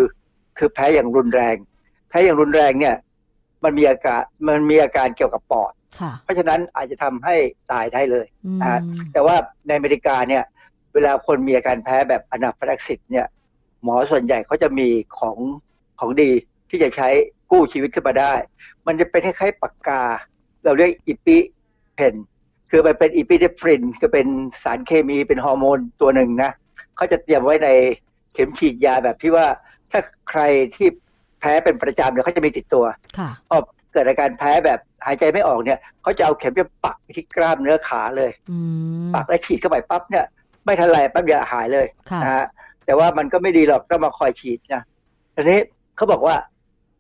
[0.58, 1.56] คือแพ้อย่างรุนแรง
[2.10, 2.96] แพ้อย่างรุนแรงเนี่ย
[3.64, 5.74] มันมีอาการมันมีอาการเกี่ยวกับปอด
[6.24, 7.36] เพราะฉะนั้นอาจจะทำให้
[7.72, 8.26] ตายได้เลย
[8.62, 8.80] นะ
[9.14, 9.36] แต่ว่า
[9.68, 10.44] ในอเมริกาเนี่ย
[10.94, 13.28] เวลาคนมีอาการแพ้แบบ anaphylaxis เนี่ย
[13.84, 15.38] หมอส่วนใหญ่เขาจะมีของ
[16.00, 16.32] ของดี
[16.70, 17.10] ที่จะใช้
[17.52, 18.34] กู้ชีวิตขึ้นมาได้
[18.88, 20.02] มันจะเป็นคล้ายๆปากกา
[20.64, 22.16] เราเรียก EpiPen
[22.72, 24.28] คือมันเป็นอิปิเดฟรินก็เป็น
[24.64, 26.52] สารเคมีเป็นฮอร์โมนตัวหนึ่งนะ
[26.96, 27.70] เขาจะเตรียมไว้ใน
[28.34, 29.46] เข็มฉีดยาแบบที่ว่า
[29.92, 30.42] ถ้าใคร
[30.76, 30.88] ที่
[31.40, 32.86] แพ้เป็นประจำเนี่ยเขาจะมีติดตัว
[33.50, 33.58] พอ
[33.94, 38.32] เกิดอาการแพ้แบบหายใจไม่ออกเนี่ยเขาจะเอาเข็มจะปักที่กล้ามเนื้อขาเลย
[39.16, 40.26] ปักแล้วฉีดเข้าไปปั๊บเนี่ย
[40.66, 41.88] ไม่ทันไรปั๊บเดียวหายเลย
[42.24, 42.46] นะฮะ
[42.86, 44.84] แต่ว่ามันก็ไม่ดีหรอกต้องมาคอยฉีดนะ
[45.36, 45.60] ทีนี้
[45.96, 46.36] เขาบอกว่า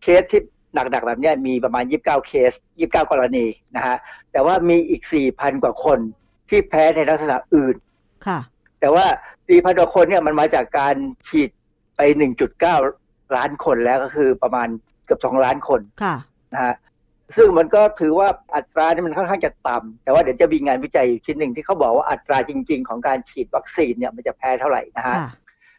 [0.01, 0.41] เคสที่
[0.73, 3.95] หนักๆแบบนี้มีประมาณ 29 เคส 29 กรณีนะฮะ
[4.31, 5.01] แต่ว่ามีอีก
[5.33, 5.99] 4,000 กว่าคน
[6.49, 7.75] ที่แพ้ในลักษณะอื่น
[8.27, 8.39] ค่ะ
[8.79, 9.05] แต่ว่า
[9.47, 10.95] จ4,000 กว่าคนเนี่ยมันมาจากการ
[11.27, 11.49] ฉีด
[11.97, 12.01] ไป
[12.69, 14.67] 1.9 ล้านคนแล้วก็คือประมาณ
[15.05, 16.15] เกือบ 2 ล้านคนค่ะ
[16.53, 16.75] นะฮะ
[17.37, 25.29] ซึ่งมันก็ถือว่าอัตรานี่มันค่อนข้างจะต่ำแต่ว่าเดี๋ยวจะมีงานวิจัยอยู่ชิ้นหนึ่งที่เขาบอกว่าอัตราจริง ๆ ของการฉีดวัคซีนเนี่ยมันจะแพ้เท่าไหร่นะฮะค่ะ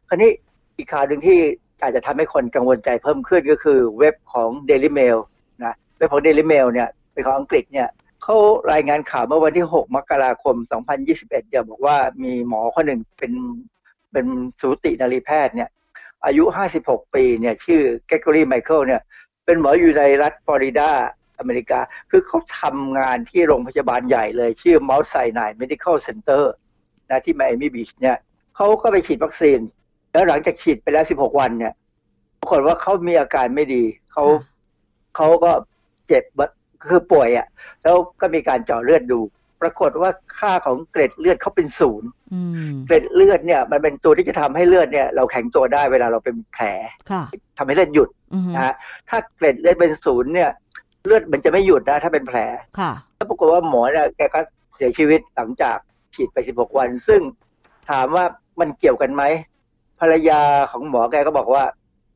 [0.08, 0.30] คราวนี้
[0.76, 1.38] อีกข่าวหนึ่งที่
[1.82, 5.18] อาจจะทำให้คนกังวลใจเพิ่มขึ้นก็คือเว็บของ Daily Mail
[5.64, 7.88] นะเว็บของ Daily Mail เนี่ยเป็นของอังกฤษเนี่ย
[8.22, 8.36] เขา
[8.72, 10.56] รายงานข่าวเมื่อวันที่ 6 มกราคม
[10.98, 13.32] 2021เนี่ยบอกว่ามีหมอคนหนึ่งเป็น
[14.12, 14.26] เป็น
[14.60, 15.70] สูตินารีแพทย์เนี่ย
[16.26, 16.44] อายุ
[16.78, 19.00] 56 ปีเนี่ยชื่อ Gregory Michael เนี่ย
[19.46, 20.90] เป็นหมออยู่ในรัฐฟลอริดา
[21.38, 21.80] อเมริกา
[22.10, 26.42] คือเขาทำงานที่โรงพยาบาลใหญ่เลย ชื่อ Mount Sinai Medical Center
[27.10, 28.16] นะที่ไมอามี่บีชเนี่ย
[28.56, 29.58] เขาก็ไปฉีดวัคซีน
[30.12, 31.72] แล้วหลังจากฉีดไปแล้ว 16 วันเนี่ย
[32.40, 33.82] ปรากฏว่าเขามีอาการไม่ดี
[34.12, 34.50] เขาค่ะ
[35.16, 35.52] เขาก็
[36.08, 36.24] เจ็บ
[36.88, 37.46] คือป่วยอะ่ะ
[37.82, 39.20] แล้วก็มีการเจาะเลือดดู
[39.62, 42.40] ปรากฏว่าค่าของเกล็ดเลือดเขาเป็นศูนย์อื
[42.70, 46.64] มเกล็ดเลือดเนี่ย มันเป็นตัวที่จะทำให้เลือดเนี่ย เราแข็งตัวได้เวลาเราเป็นแผล
[47.10, 47.22] ค่ะ
[47.62, 48.74] ทำให้เลือดหยุดอืมนะฮะ
[49.08, 50.50] ถ้าเกล็ดเลือดเป็นศูนย์เนี่ย
[51.06, 52.38] เลือดมันจะไม่หยุดนะถ้าเป็นแผล
[52.78, 54.40] ค่ะแล้วปรากฏว่าหมอเนี่ยแกก็
[54.76, 55.76] เสียชีวิตหลังจาก
[56.14, 57.20] ฉีดไป16วัน ซึ่ง
[57.90, 58.24] ถามว่า
[58.60, 59.22] มันเกี่ยวกันไหม
[60.00, 60.40] ภรรยา
[60.70, 61.64] ของหมอแกก็บอกว่า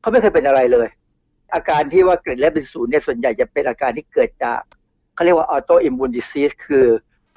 [0.01, 0.87] เขาไม่เคยเป็นอะไรเลย
[1.53, 4.61] อาการที่ว่าเกล็ดเลือดเป็นศูนย์เนี่ยส่วนใหญ่จะเป็นอาการที่เกิดจาก
[5.13, 6.85] เขาเรียกว่า autoimmune disease คือ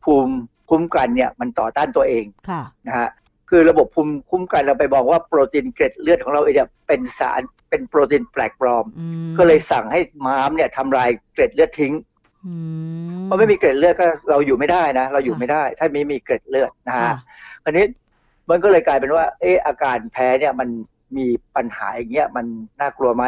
[0.03, 0.35] ภูมิ
[0.69, 3.09] คุ้มกันเนี่ยมันต่อต้านตัวเองค่ะนะฮะ
[3.49, 7.41] คือระบบภูมิคุ้มกันเราไปบอกว่าโปรตีนเกล็ดเลือดของเราเองเนี่ยเป็นสาร
[7.71, 11.95] เป็นโปรตีนแปลกปลอมอืมก็เลยสั่งให้ม้ามเนี่ยทำลายเกล็ดเลือดทิ้ง
[12.47, 12.55] อื
[13.19, 17.17] มเพราะไม่มีเกล็ดเลือดก็เราอยู่ไม่ได้นะ เราอยู่ไม่ได้ ถ้าไม่มีเกล็ดเลือดนะฮะค่ะ
[17.65, 17.85] อันนี้
[18.51, 20.69] มันก็เลยกลายเป็นว่า เอออาการแพ้เนี่ยมัน
[21.17, 22.47] มีปัญหาอย่างเงี้ยมัน
[22.81, 23.25] น่ากลัวไหม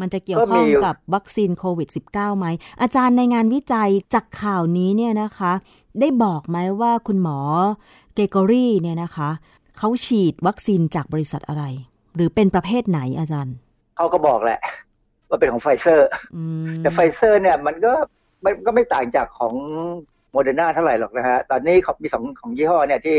[0.00, 2.46] มันจะเกี่ยวก็ข้มีองกับวัคซีนโควิด -19 ไหม
[2.80, 5.52] อาจารย์ในงานวิจัยจากข่าวนี้เนี่ยนะคะ
[6.00, 7.38] ได้บอกไหมว่าคุณหมอ
[8.14, 9.30] Gregory เนี่ยนะคะ
[9.76, 11.64] เขาฉีดวัคซีนจากบริษัทอะไร
[12.18, 13.56] หรือเป็นประเภทไหนอาจารย์
[13.96, 14.60] เขาก็บอกแหละ
[15.28, 17.92] ว่าเป็นของไฟเซอร์อืมแต่ไฟเซอร์เนี่ยมันก็
[18.44, 19.54] มันก็ไม่ต่างจากของ
[20.32, 23.18] โมเดอร์นาเท่าไหร่หรอกนะฮะ ตอนนี้เขามีสองของยี่ห้อเนี่ยที่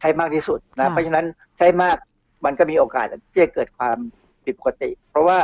[0.00, 1.26] ใช้มากที่สุดนะ เพราะฉะนั้น
[1.58, 1.96] ใช้มาก
[2.44, 3.96] มันก็มีโอกาสที่จะเกิดความ
[4.44, 5.38] ผิดปกติ เพราะว่า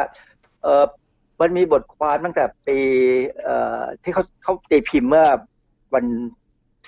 [0.62, 0.84] เออ
[1.40, 2.78] มันมีบทความตั้งแต่ปี
[3.42, 5.26] เอ่อที่เขาเขาตีพิมพ์เมื่อ
[5.94, 6.04] วัน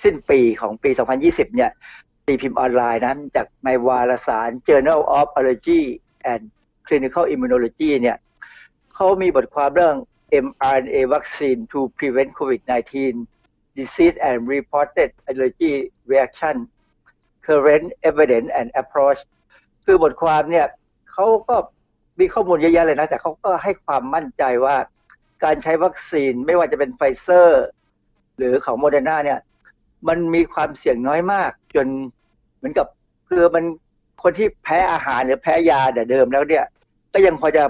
[0.03, 0.89] สิ้นปีของปี
[1.23, 1.71] 2020 เนี่ย
[2.25, 5.81] ตีพิมพ์ออนไลน์นะจากในวารสาร Journal of Allergy
[6.31, 6.43] and
[6.87, 8.17] Clinical Immunology เนี่ย
[8.93, 9.95] เขามีบทความเรื่อง
[10.45, 12.95] mRNA vaccine to prevent COVID-19
[13.77, 15.73] disease and reported allergy
[16.11, 16.55] reaction
[17.45, 19.19] current evidence and approach
[19.85, 20.67] คือบทความเนี่ย
[21.11, 21.55] เขาก็
[22.19, 24.75] มีข้อมูลเยอะแยะเลยนะ แต่เขาก็ให้ความมั่นใจว่า
[25.43, 27.65] การใช้วัคซีนไม่ว่าจะเป็นไฟเซอร์
[28.37, 29.39] หรือของโมเดอร์นาเนี่ย
[30.07, 31.87] มันมีความเสี่ยงน้อยมาก จน
[32.57, 32.87] เหมือนกับ
[33.29, 33.63] คือมัน
[34.23, 36.65] คนที่แพ้อาหารหรือแพ้ยาแต่เดิมแล้วเนี่ย
[37.13, 37.63] ก็ยังพอจะ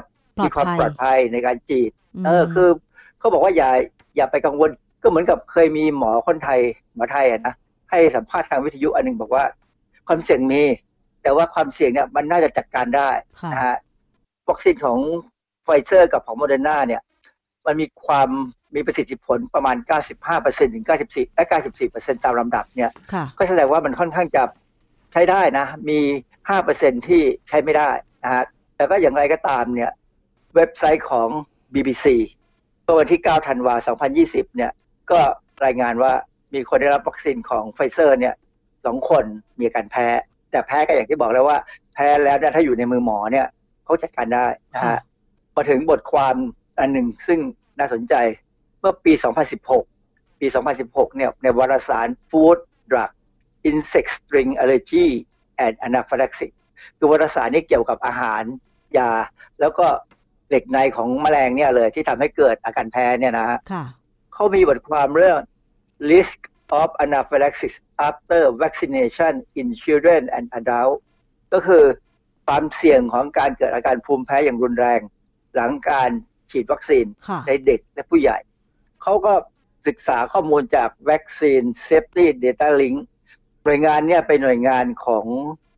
[0.44, 1.92] มีความปลอดภัยในการฉีด
[2.26, 2.70] เออคือ
[3.20, 3.70] เขาบอกว่าอย่า
[4.16, 4.70] อย่าไปกังวล
[5.04, 6.60] ก็เหมือนกับเคยมีหมอคนไทย
[6.96, 7.54] หมอไทยอะนะ
[7.90, 9.44] ให้สัมภาษณ์ทางวิทยุอันหนึ่งบอกว่า
[10.08, 10.64] ความเสี่ยงมี
[11.24, 13.10] แต่ว่าความเสี่ยงเนี่ยมันน่าจะจัดการได้
[13.40, 13.78] ค่ะนะฮะ
[14.50, 14.98] วัคซีนของ
[15.64, 17.02] ไฟเซอร์กับของโมเดอร์นาเนี่ย
[17.66, 18.30] มันมีความ
[18.76, 19.76] มีประสิทธิผลประมาณ
[20.26, 21.44] 95%ถึง 94และ
[21.84, 24.44] 94%ตามลำดับเนี่ยค่ะก็แสดงว่ามันค่อนข้างจะ
[25.12, 26.00] ใช้ได้นะ มี
[26.54, 27.90] 5%ที่ใช้ไม่ได้
[28.24, 28.44] นะฮะ
[28.76, 29.92] แต่ก็อย่างไรก็ตามเนี่ย
[30.56, 31.30] เว็บไซต์ของ
[31.74, 32.06] BBC
[32.84, 33.76] เมื่อวันที่ 9 ธันวา
[34.16, 34.72] 2020 เนี่ย
[35.12, 35.20] ก็
[35.66, 36.14] รายงานว่า
[36.54, 38.34] มีคนได้รับวัคซีนของไฟเซอร์เนี่ย
[38.86, 39.24] สองคน
[39.60, 40.08] มีอาการแพ้
[40.52, 41.58] แต่แพ้ก็อย่างที่บอกแล้วว่า
[41.94, 43.48] แพ้แล้วเนี่ยถ้าอยู่ในมือหมอเนี่ย
[43.84, 45.02] เขาจัดการได้นะค่ะฮะ
[45.56, 46.36] มาถึงบทความ
[46.80, 47.40] อันหนึ่งซึ่ง
[47.80, 48.16] น่าสนใจ
[48.80, 49.14] เมื่อปี
[49.78, 50.48] 2016 ปี
[50.82, 52.58] 2016 เนี่ยในวารสาร Food
[52.92, 53.12] Drug
[53.70, 55.08] Insect String Allergy
[55.66, 56.54] and Anaphylaxis
[56.98, 58.44] คือวารสารนี้เกี่ยวกับอาหาร
[58.98, 59.12] ยา
[59.60, 59.88] แล้วก็
[60.50, 63.84] เหล็กในของแมลงเนี่ยเลยที่ทำให้เกิดอาการแพ้เนี่ยนะฮะค่ะ
[64.34, 65.40] เขามีบทความเรื่อง
[66.12, 66.40] risk
[66.82, 67.74] of anaphylaxis
[68.08, 71.02] after vaccination in children and adults
[71.54, 71.84] ก็คือ
[72.48, 75.02] ความเสี่ยงของการเกิดอาการภูมิแพ้อย่างรุนแรง
[75.56, 76.12] หลังการ
[76.52, 78.38] ฉีดวัคซีนค่ะในเด็กและผู้ใหญ่
[79.02, 79.34] เขาก็
[79.88, 82.98] ศึกษาข้อมูลจาก Vaccine Safety Data Link
[83.64, 85.26] หน่วยงานเนี่ยเป็นหน่วยงานของ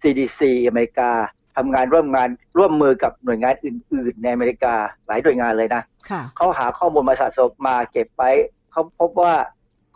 [0.01, 1.11] CDC อเมริกา
[1.57, 4.76] ทำงานร่วมงานร่วมมือกับหน่วยงานอื่น ๆ ในอเมริกา
[5.07, 8.32] หลายหน่วยงานเลยนะค่ะเขาเขาหาข้อมูลมาสะสมมาเก็บไว้
[8.71, 9.34] เขาพบว่า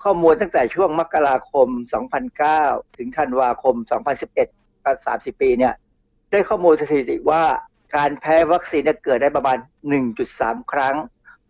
[0.03, 1.67] ข้อมูลตั้งแต่ช่วงมกราคม
[2.33, 3.75] 2009 ถึงธันวาคม
[4.31, 5.73] 2011ก็30 ปีเนี่ย
[6.31, 7.43] ได้ข้อมูลสถิติว่า
[7.95, 9.57] การแพ้วัคซีนเนี่ยเกิดได้ประมาณ
[10.13, 10.95] 1.3 ครั้ง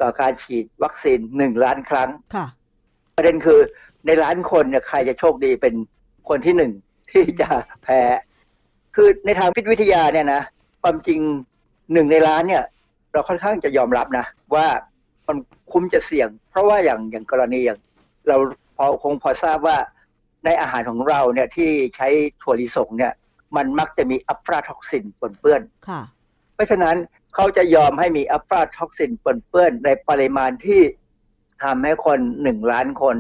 [0.02, 2.48] ต่อการฉีดวัคซีน 1 ล้านครั้งค่ะ
[3.16, 3.60] ประเด็นคือ
[4.06, 5.74] ในล้านคนเนี่ยใครจะโชคดีเป็น
[6.30, 6.72] คนที่หนึ่ง
[7.12, 7.50] ที่จะ
[7.84, 8.18] แพ้ค
[8.96, 10.42] คือในทางพิษวิทยาเนี่ยนะ
[10.82, 11.20] ความจริง
[11.94, 12.64] หนึ่งในล้านเนี่ย
[13.12, 14.26] เราค่อนข้างจะยอมรับนะ
[14.56, 14.68] ว่า
[15.28, 15.38] มัน
[15.72, 17.80] คุ้มจะเสี่ยง เพราะว่าอย่างอย่างกรณีอย่าง
[18.28, 18.38] เรา
[18.78, 19.78] พอคงพอทราบว่า
[20.46, 22.08] ในอาหารของเราเนี่ยที่ใช้
[22.42, 23.14] ถั่วลิสงเนี่ย
[23.56, 26.02] มันมักจะมีอะฟลาท็อกซินปนเปื้อนค่ะ
[26.58, 26.96] เพราะฉะนั้น
[27.36, 30.82] เขาจะยอมให้มีอะฟลาท็อกซินปนเปื้อนในปริมาณที่
[31.64, 33.16] ทำให้คนหนึ่งล้านคน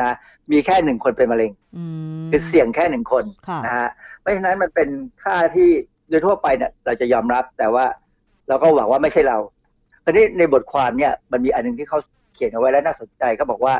[0.00, 0.14] นะ
[0.52, 1.84] มีแค่หนึ่งคนเป็นมะเร็งอื
[2.24, 3.90] มคือเสี่ยงแค่หนึ่งคนค่ะนะฮะ
[4.20, 4.88] เพราะฉะนั้นมันเป็น
[5.22, 5.68] ค่าที่
[6.08, 7.84] โดยทั่วไปเนี่ยเราจะยอมรับแต่ว่า
[8.48, 9.38] เราก็หวังว่าไม่ใช่เรา
[10.04, 11.98] ทีนี้ในบทความเนี่ยมันมีอันหนึ่งที่เขา
[12.34, 13.74] เขียนเอาไว้แล้วน่าสนใจเขาบอกว่า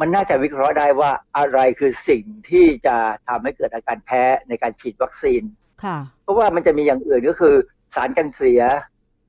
[0.00, 2.96] มันน่าจะวิเคราะห์ได้ว่าอะไรคือสิ่งที่จะ
[3.28, 5.42] ทำให้เกิดอาการแพ้ในการฉีดวัคซีน
[5.84, 7.54] ค่ะเพราะว่ามันจะมีอย่างอื่นก็คือ
[7.94, 8.62] สารกันเสีย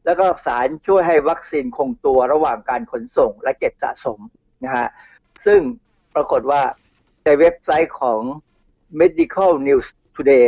[0.05, 4.19] แล้วก็สารช่วยให้วัคซีนคงตัวระหว่างการขนส่งและเก็บสะสม
[4.63, 4.87] นะฮะ
[5.45, 5.61] ซึ่ง
[6.15, 6.61] ปรากฏว่า
[7.23, 8.21] ในเว็บไซต์ของ
[8.99, 10.47] Medical News Today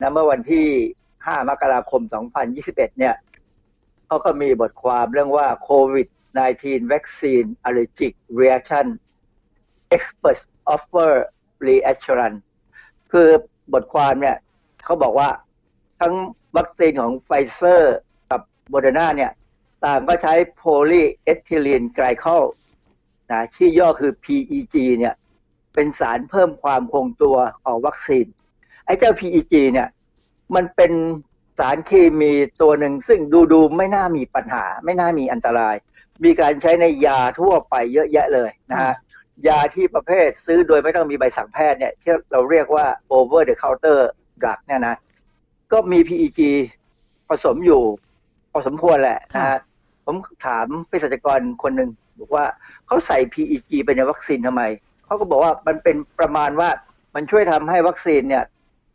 [0.00, 0.66] นะเมื่อวันที่
[1.06, 2.02] 5 มกราคม
[2.50, 3.14] 2021 เนี่ย
[4.06, 8.86] เขาก็มีบทความเรื่องว่า COVID-19 Vaccine Allergic Reaction
[9.96, 10.42] Experts
[10.74, 11.12] Offer
[11.66, 12.40] Reassurance
[13.12, 13.28] คือ
[13.72, 14.36] บทความเนี่ย
[14.84, 15.28] เขาบอกว่า
[16.04, 16.16] ทั้ง
[16.56, 17.98] วัคซีนของไฟเซอร์
[18.30, 19.32] กับโมเดอร์นาเนี่ย
[19.84, 22.42] ต่างก็ใช้โพลีเอทิลีนไกลคอล
[23.30, 25.14] นะชื่อย่อคือ PEG เนี่ย
[25.74, 28.26] เป็นสารเพิ่มความคงตัวของวัคซีน
[28.86, 29.88] ไอ้เจ้า PEG เนี่ย
[30.54, 30.92] มันเป็น
[31.58, 32.32] สารเคมี
[32.62, 35.76] ตัวหนึ่ง ซึ่งดูดูๆไม่น่ามีปัญหา ไม่น่ามีอันตราย
[36.24, 38.94] มีการใช้ในยาทั่วไปเยอะแยะเลยนะฮะ
[39.48, 42.86] ยาที่ประเภทซื้อโดยไม่ต้องมีใบสั่งแพทย์เนี่ยที่เราเรียกว่า
[43.16, 43.98] over the counter
[44.42, 44.96] drug เนี่ยนะ
[45.74, 46.40] ก็มี PEG
[47.28, 47.82] ผสมอยู่
[48.52, 49.60] พอสมควรแหละนะฮะ
[50.06, 50.16] ผม
[50.46, 52.44] ถามเภสัชกรคนหนึ่งบอกว่า
[52.86, 54.62] เขาใส่ PEG ไปในวัคซีนทำไม
[55.04, 56.68] เขาก็บอกว่ามันเป็นประมาณว่า
[57.14, 58.44] มันช่วยทำให้วัคซีนเนี่ย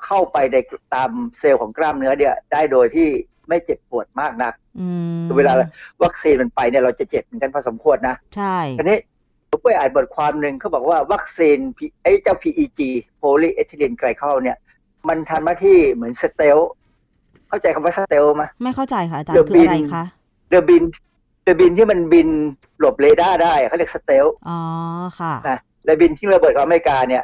[0.05, 0.55] เข้าไปใน
[0.95, 1.09] ตาม
[1.39, 3.07] เซลล์ของกล้ามเนื้อเนี่ย ได้โดยที่
[3.47, 5.53] ไม่เจ็บปวดมากนักอืมคือเวลา
[6.03, 8.99] วัคซีนมันไปเนี่ยเราจะเจ็บเหมือนกันพอสมควรนะ ใช่ทีนี้
[9.49, 12.79] ผมไปอ่านบทความหนึ่งเขาบอกว่าวัคซีน P- ไอ้เจ้า PEG
[13.21, 14.57] polyethylene glycol เนี่ย
[15.07, 16.57] มันทำหน้าที่เหมือน stealth
[17.49, 20.05] เข้าใจคำว่า stealth ไหมไม่เข้าใจค่ะอาจารเดี๋ย์ยวคืออะไรบินคะ
[20.49, 20.83] เครื่องบิน
[21.43, 22.27] เครื่องบินที่มันบิน
[22.79, 24.59] หลบเรดาร์ได้เขาเรียก stealthอ๋อ
[25.19, 27.23] ค่ะนะเครื่องบินทิ้งระเบิดของอเมริกาเนี่ย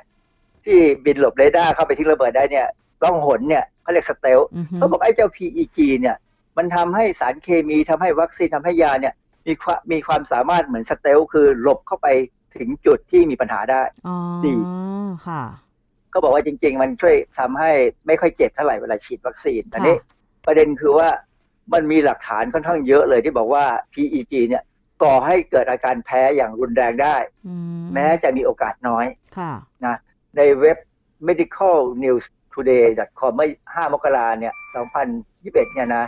[0.66, 2.68] ที่บินหลบเรดาร์เข้าไปทิ้งระเบิดได้เนี่ย
[3.04, 6.16] ล่องหนเนี่ยเขาเรียก stealth อือฮึเขาบอกไอ้เจ้า PEG เนี่ย
[6.58, 9.14] มันทำให้สารเคมีทำให้วัคซีนทำให้ยาเนี่ย
[9.48, 12.08] มีความมีความสามารถเหมือน stealth คือหลบเข้าไป
[12.56, 14.16] ถึงจุดที่มีปัญหาได้อ๋อ
[14.46, 14.54] ดี
[15.28, 15.42] ค่ะ
[16.16, 17.72] ก็บอกว่าจริง ๆ มันช่วยทำให้
[18.08, 19.96] ไม่ค่อยเจ็บเท่าไหร่เวลาฉีดวัคซีนค่ะอันนี้
[20.46, 21.10] ประเด็นคือว่า
[21.74, 24.64] มันมีหลักฐานค่อนข้างเยอะเลยที่บอกว่า PEG เนี่ย
[25.04, 27.16] ก่อให้เกิดอาการแพ้อย่างรุนแรงได้
[27.48, 27.56] อื
[27.94, 29.06] แม้จะมีโอกาสน้อย
[29.38, 29.52] ค่ะ
[29.86, 29.96] นะ
[30.38, 30.78] ในเว็บ
[31.28, 32.86] medical news today
[33.20, 34.54] com เมื่อ5มกราเนี่ย
[35.14, 36.06] 2021เนี่ยนะ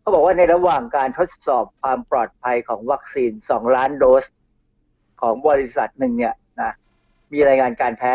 [0.00, 4.24] เขาบอกว่าในระหว่างการทดสอบความปลอดภัยของวัคซีน 2 ล้านโดส
[5.20, 6.72] ของบริษัทหนึ่งเนี่ยนะ
[7.32, 8.14] มีรายงานการแพ้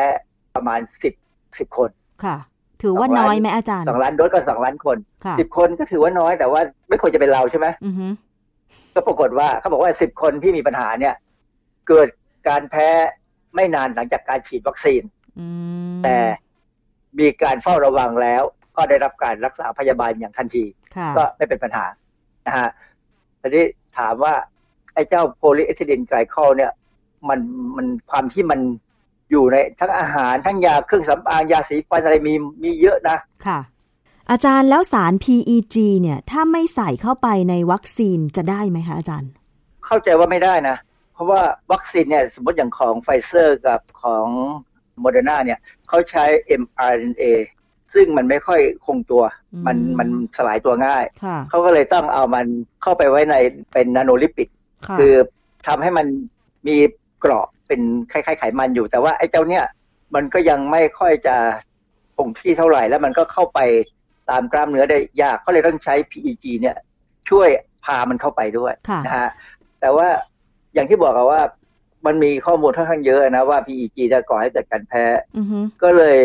[0.60, 0.80] ประมาณ
[1.20, 1.90] 10 10คน
[2.24, 2.38] ค่ะ
[2.82, 8.08] ถือว่าสองล้านน้อยไหมอาจารย์สองล้านโดสก็สองล้านคนค่ะสิบคนก็ถือว่าน้อยแต่ว่าไม่ควรจะเป็นเราใช่ไหมอือฮึ
[8.94, 11.16] ก็ปรากฏว่าเขาบอกว่าสิบคนที่มีปัญหาเนี่ย
[11.88, 12.08] เกิด
[12.48, 12.88] การแพ้
[13.56, 15.02] ไม่นานหลังจากการฉีดวัคซีน
[15.40, 15.48] อื
[15.98, 16.18] มแต่
[17.20, 18.44] มีการเฝ้าระวังแล้ว
[18.76, 20.64] ก็ได้รับการรักษาพยาบาลอย่างทันที
[20.96, 21.86] ค่ะก็ไม่เป็นปัญหา
[22.48, 22.70] นะฮะ
[23.42, 23.66] ทีนี้
[23.98, 24.34] ถามว่า
[24.94, 26.72] ไอ้เจ้าโพลีเอทิลีนไกลคอลเนี่ย
[27.30, 27.40] มัน
[27.78, 28.60] มันความที่มัน
[29.32, 33.60] อยู่ในทั้งอาหารทั้งยาเครื่องสำอางยาสีฟันอะไรมีมีเยอะนะค่ะ
[34.32, 39.32] อาจารย์แล้วสาร PEG เนี่ยถ้าไม่ใส่เข้าไปในวัคซีนจะได้ไหมคะอาจารย์
[39.86, 40.78] เข้าใจว่าไม่ได้นะ
[41.14, 44.26] เพราะว่าวัคซีนเนี่ยสมมติอย่างของไฟเซอร์กับของ
[45.00, 46.26] โมเดอร์นาเนี่ยเขาใช้
[46.62, 47.24] mRNA
[47.94, 49.24] ซึ่งมันไม่ค่อยคงตัว
[49.54, 52.46] อืมมันมันสลายตัวง่ายค่ะเขาก็เลยต้องเอามัน
[52.82, 53.36] เข้าไปไว้ใน
[53.72, 54.48] เป็นนาโนลิปิด
[54.88, 55.14] ค่ะคือ
[55.68, 56.08] ทำให้มัน
[56.68, 56.78] มี
[57.20, 59.66] เกราะ เป็นคล้ายๆไขมันอยู่ แต่ว่าไอ้เจ้าเนี่ย
[60.16, 61.36] มันก็ยังไม่ค่อยจะ
[62.18, 63.60] คงที่เท่าไหร่แล้วมันก็เข้าไป
[64.30, 66.76] ตามกล้ามเนื้อได้ยากก็เลยต้องใช้ PEG เนี่ย
[67.30, 67.48] ช่วย
[67.86, 69.30] พามันเข้าไปด้วยค่ะนะฮะ
[69.80, 70.08] แต่ว่า
[70.74, 71.42] อย่างที่บอกอะว่า
[72.06, 75.04] มันมีข้อมูลค่อนข้างเยอะนะว่า PEG จะก่อให้เกิดการแพ้
[75.38, 76.18] อือฮึก็เลย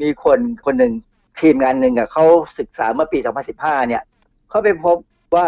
[0.00, 0.92] มีคนคนหนึ่ง
[1.40, 2.24] ทีมงานหนึ่งอะเขา
[2.58, 3.18] ศึกษาเมื่อปี
[3.52, 4.02] 2015 เนี่ย
[4.50, 4.96] เขาไปพบ
[5.36, 5.46] ว่า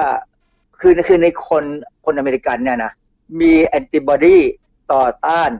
[0.80, 1.64] คือคือในคน
[2.04, 2.92] คนอเมริกันเนี่ยนะ
[3.40, 4.38] มีแอนติบอดี
[4.92, 5.50] ต่อต้าน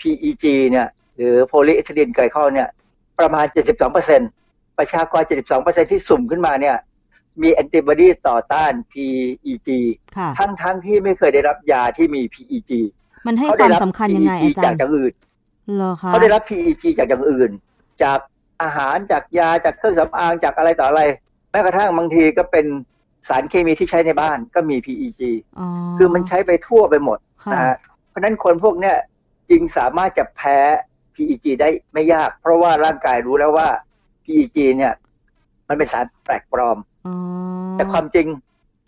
[0.00, 2.68] PEG เนี่ยหรือโพลีเอทิลีนไกลคอลเนี่ย
[3.18, 3.46] ประมาณ
[4.12, 5.22] 72%ประชากร
[5.56, 6.76] 72%ที่สุ่มขึ้นมาเนี่ย
[7.42, 9.68] มีแอนติบอดีต่อต้าน PEG
[10.16, 12.70] ค่ะทั้งทั้งที่ไม่เคยได้รับยาที่มี PEG
[13.26, 15.12] มันให้ความสำคัญยังไงอาจารจากย์อย่างอื่น
[15.76, 17.50] เหรอคะเขาได้รับ PEG จากอย่างอื่น
[18.02, 18.18] จาก
[18.62, 21.02] อาหารจากยาจากเครื่องสำอางจากอะไรต่ออะไร
[21.50, 22.66] แม้กระทั่งบางทีก็เป็น
[23.28, 25.20] สารเคมีที่ใช้ในบ้านก็มี PEG
[25.58, 25.68] อ๋อ
[25.98, 27.76] คือมันใช้ไปทั่วไปหมดค่ะนะฮะ
[28.12, 28.96] เพราะฉะนั้นคนพวกเนี้ย
[29.50, 30.58] จริงสามารถจะแพ้
[31.14, 33.68] PEG ได้ไม่ยาก เพราะว่าร่างกายรู้แล้วว่า
[34.24, 34.92] PEG เนี่ย
[35.68, 37.14] มันเป็นสารแปลกปลอมอ๋อ
[37.74, 38.26] แต่ความจริง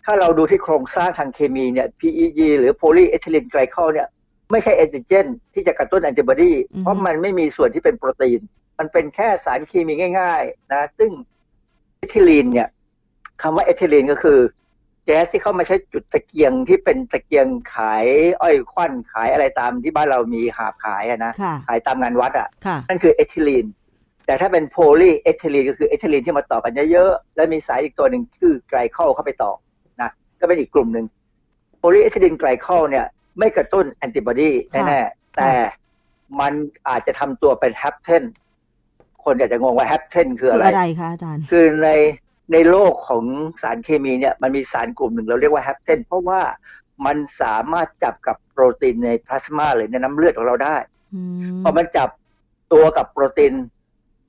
[0.05, 4.07] ถ้าเราดูที่โครงสร้างทางเคมีเนี่ย PEG หรือ polyethylene glycol เนี่ย
[4.51, 6.51] ไม่ใช่แอนติเจน ที่จะกระตุ้นแอนติบอดี
[6.81, 8.41] เพราะมันไม่มีส่วนที่เป็นโปรตีน
[8.79, 11.11] มันเป็นแค่สารเคมีง่าย ๆ นะ ซึ่ง
[11.97, 12.69] เอทิลีนเนี่ย
[13.41, 14.39] คำว่าเอทิลีนก็คือ
[15.05, 18.05] แก๊สที่เข้ามาใช้จุดตะเกียงที่เป็นตะเกียงขาย
[18.41, 23.65] อ้อยควันขายอะไรตามที่บ้านเรามีหาบขายอะนะค่ะขายตามงานวัดอะค่ะนั่นคือเอทิลีน
[24.25, 29.51] แต่ถ้าเป็นโพลีเอทิลีนก็คือเอทิลีนที่มาต่อกันเยอะๆแล้วมีสายอีกตัวหนึ่งคือไกลคอลเข้าไปต่อ
[30.01, 31.05] นะก็เป็นอีกกลุ่มหนึ่ง
[31.77, 33.05] โพลีเอทิลีนไกลคอลเนี่ย
[33.39, 35.51] ไม่กระตุ้นแอนติบอดีค่ะแน่ๆแต่
[36.39, 36.53] มัน
[36.89, 38.23] อาจจะทำตัวเป็น hapten
[39.23, 41.89] คนอาจจะงงว่า hapten คือคืออะไรอะไรคะอาจารย์ คือใน
[42.53, 43.23] ในโลกของ
[43.61, 46.41] สารเคมีเนี่ยมันมีสารกลุ่มหนึ่งเราเรียกว่า hapten เพราะว่า
[47.05, 50.75] มันสามารถจับกับโปรตีนในพลาสมาหรือในน้ำเลือดของเราได้
[51.15, 51.21] อื
[51.59, 52.09] มพอมันจับ
[52.73, 53.53] ตัวกับโปรตีน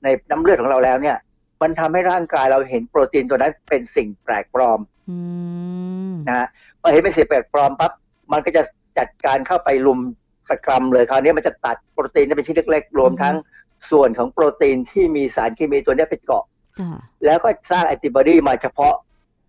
[0.03, 1.17] ในน้ำเลือดของเราแล้วเนี่ย
[1.61, 5.17] มันทำให้ร่างกายเราเห็นโปรตีนตัวนั้นเป็นสิ่งแปลกปลอมอื
[6.11, 6.47] มนะฮะ
[6.81, 7.91] พอเห็นเป็นสิ่งแปลกปลอมปั๊บ
[8.31, 8.63] มันก็จะ
[8.97, 9.99] จัดการเข้าไปลุม
[10.49, 13.35] สกรัมเลยคราวนี้มันจะตัดโปรตีนนั้นเป็นชิ้นเล็กๆรวมทั้ง
[13.91, 16.56] ส่วนของโปรตีนที่มีสารเคมีตัวเนี้ยไปเกาะค่ะ
[17.25, 18.95] แล้วก็สร้างแอนติบอดีมาเฉพาะ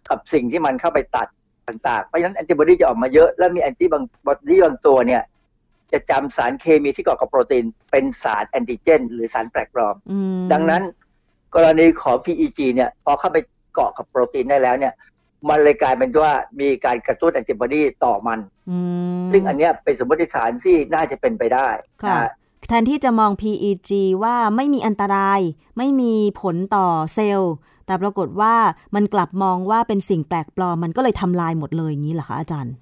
[0.09, 1.29] กับสิ่งที่มันเข้าไปตัด
[1.69, 5.23] ต่างๆ เพราะฉะนั้นแอนติบอดีจะออกมาเยอะ แล้วมีแอนติบางบอดีบางตัวเนี่ย
[5.93, 10.83] จะจำสารเคมีที่เกาะกับโปรตีน เป็นสารแอนติเจน หรือสารแปลกปลอมอืมดังนั้น
[11.55, 13.39] กรณีของ PEG เนี่ยพอเข้าไป
[13.75, 14.95] เกาะกับโปรตีนได้แล้วเนี่ย
[15.49, 18.39] มันเลยกลายเป็นว่ามีการกระตุ้นแอนติบอดีต่อมัน
[18.71, 18.79] อื
[19.21, 21.69] มซึ่งอันเนี้ยเป็นสมมติฐานที่น่าจะเป็นไปได้
[22.05, 22.31] ค่ะนะฮะ
[22.67, 23.91] แทนที่จะมอง PEG
[24.23, 25.41] ว่าไม่มีอันตราย
[25.79, 27.53] ไม่มีผลต่อเซลล์
[27.87, 28.55] แต่ปรากฏว่า
[28.95, 32.75] มันกลับมองว่าเป็นสิ่งแปลกปลอม มันก็เลยทำลายหมดเลยอย่างนี้เหรอคะอาจารย์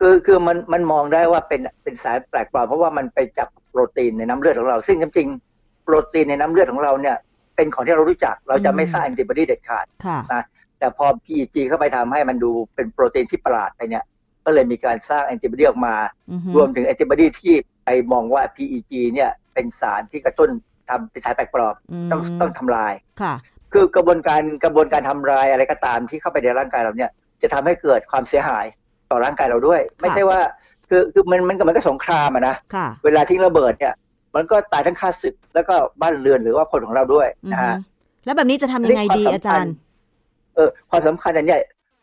[0.00, 7.16] คือคือมันมันมองได้ว่าเป็นเป็นสารแปลกปลอมเพราะว่ามันไปจับโปรตีนในน้ำเลือดของเรา ซึ่งจริงๆโปรตีนในน้ำเลือดของเราเนี่ย
[7.56, 10.40] เป็นของที่เรารู้จักเราจะไม่อืมสร้างแอนติบอดีเด็ดขาดค่ะ
[10.78, 14.04] แต่พอ PEG เข้าไปทำให้มันดูเป็นโปรตีนที่ประหลาดไปเนี่ย
[14.44, 15.94] ก็เลยมีการสร้างแอนติบอดีออกมา
[16.30, 17.54] อือฮึรวมถึงแอนติบอดีที่
[17.84, 20.50] ไปมองว่า PEG เนี่ยเป็นสารที่กระตุ้น
[20.88, 21.74] ทำเป็นสารแปลกปลอม
[22.06, 23.34] มต้องต้องทำลายค่ะ
[23.72, 27.10] คือกระบวนการกระบวนการทำลายอะไรก็ตามที่เข้าไปในร่างกายเราเนี่ย
[27.42, 28.66] จะทำให้เกิดความเสียหาย
[29.10, 30.40] ต่อร่างกายเราด้วย ไม่ใช่ว่า
[30.88, 33.94] คือคือมันมันก็มันก็สงครามอะนะค่ะเวลาทิ้งระเบิดเนี่ย
[34.34, 37.76] มันก็ตายทั้งค่าศึกแล้วก็บ้านเรือนหรือว่าคนของเราด้วยอือนะฮึฮะ
[38.24, 41.60] แล้วแบบนี้จะทำยังไงดีอันนี้ความอาจารย์สำคัญเออความสำคัญอันเนี้ย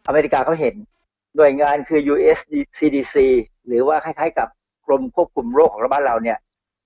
[0.08, 0.76] อเมริกาเขาเห็น
[1.36, 2.40] หน่วยงานคือ US
[2.78, 3.16] CDC
[3.68, 4.52] หรือว่าคล้ายๆกับก
[4.92, 6.38] รมควบคุมโรคของบ้านเราเนี่ย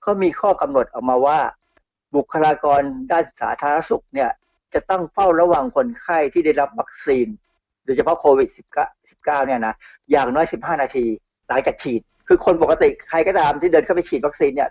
[0.01, 1.39] เขามีข้อกำหนดออกมาว่า
[2.15, 2.81] บุคลากร
[3.11, 4.29] ด้านสาธารณสุขเนี่ย
[4.73, 7.27] จะต้องเฝ้าระวังคนไข้ที่ได้รับวัคซีน
[7.85, 9.75] โดยเฉพาะโควิด19 19 เนี่ยนะ
[10.11, 11.05] อย่างน้อย 15 นาที
[11.47, 14.69] หลังจากฉีด คือคนปกติใครก็ตามที่เดินเข้าไปฉีดวัคซีนเนี่ย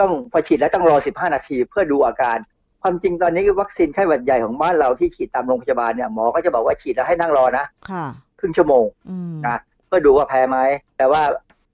[0.00, 2.38] ต้องพอฉีดแล้วต้องรอ 15 นาทีเพื่อดูอาการ
[2.82, 8.04] ความจริงตอนนี้วัคซีนไข้หวัดใหญ่ของบ้านเราที่ฉีดตามโรงพยาบาลเนี่ยหมอก็จะบอกว่าฉีดแล้วให้นั่งรอนะค่ะ
[8.40, 10.58] ครึ่งชั่วโมงอืมนะเพื่อดูว่าแพ้ไหม
[10.96, 11.22] แต่ว่า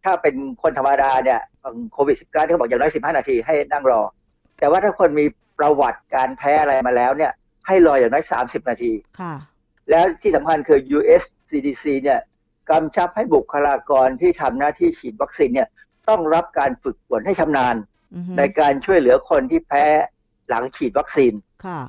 [0.05, 1.41] ถ้าเป็นคนธรรมดาเนี่ย
[1.93, 4.01] โควิด -19 ที่เขาบอกอย่างน้อย15นาทีให้นั่งรอ
[4.59, 5.27] แต่ว่าถ้าคนมี
[5.59, 7.33] ประวัติการแพ้อะไรมาแล้วเนี่ย
[7.67, 9.35] ให้รออย่างน้อย30นาทีค่ะ
[9.91, 12.21] แล้วที่สำคัญคือ US CDC เนี่ย
[12.71, 15.69] กำชับให้บุคลากรที่ทำหน้าที่ฉีดวัคซีนเนี่ย
[16.09, 17.77] ต้องรับการฝึกฝนให้ชำนาญ
[18.15, 19.85] อือฮึในการช่วยเหลือคนที่แพ้
[20.49, 21.33] หลังฉีดวัคซีน
[21.65, 21.81] ค่ะ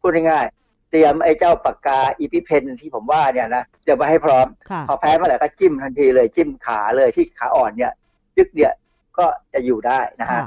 [0.00, 7.92] พูดง่ายๆ เตรียมไอ้เจ้าปากกาอีพิเพนที่ผมว่าเนี่ยนะเตรียมไว้ให้พร้อมค่ะพอแพ้เมื่อไหร่ก็จิ้มทันทีเลยจิ้มขาเลยที่ขาอ่อนเนี่ย
[8.36, 8.72] ยึกเนี่ย
[9.18, 10.46] ก็จะอยู่ได้นะฮะค่ะ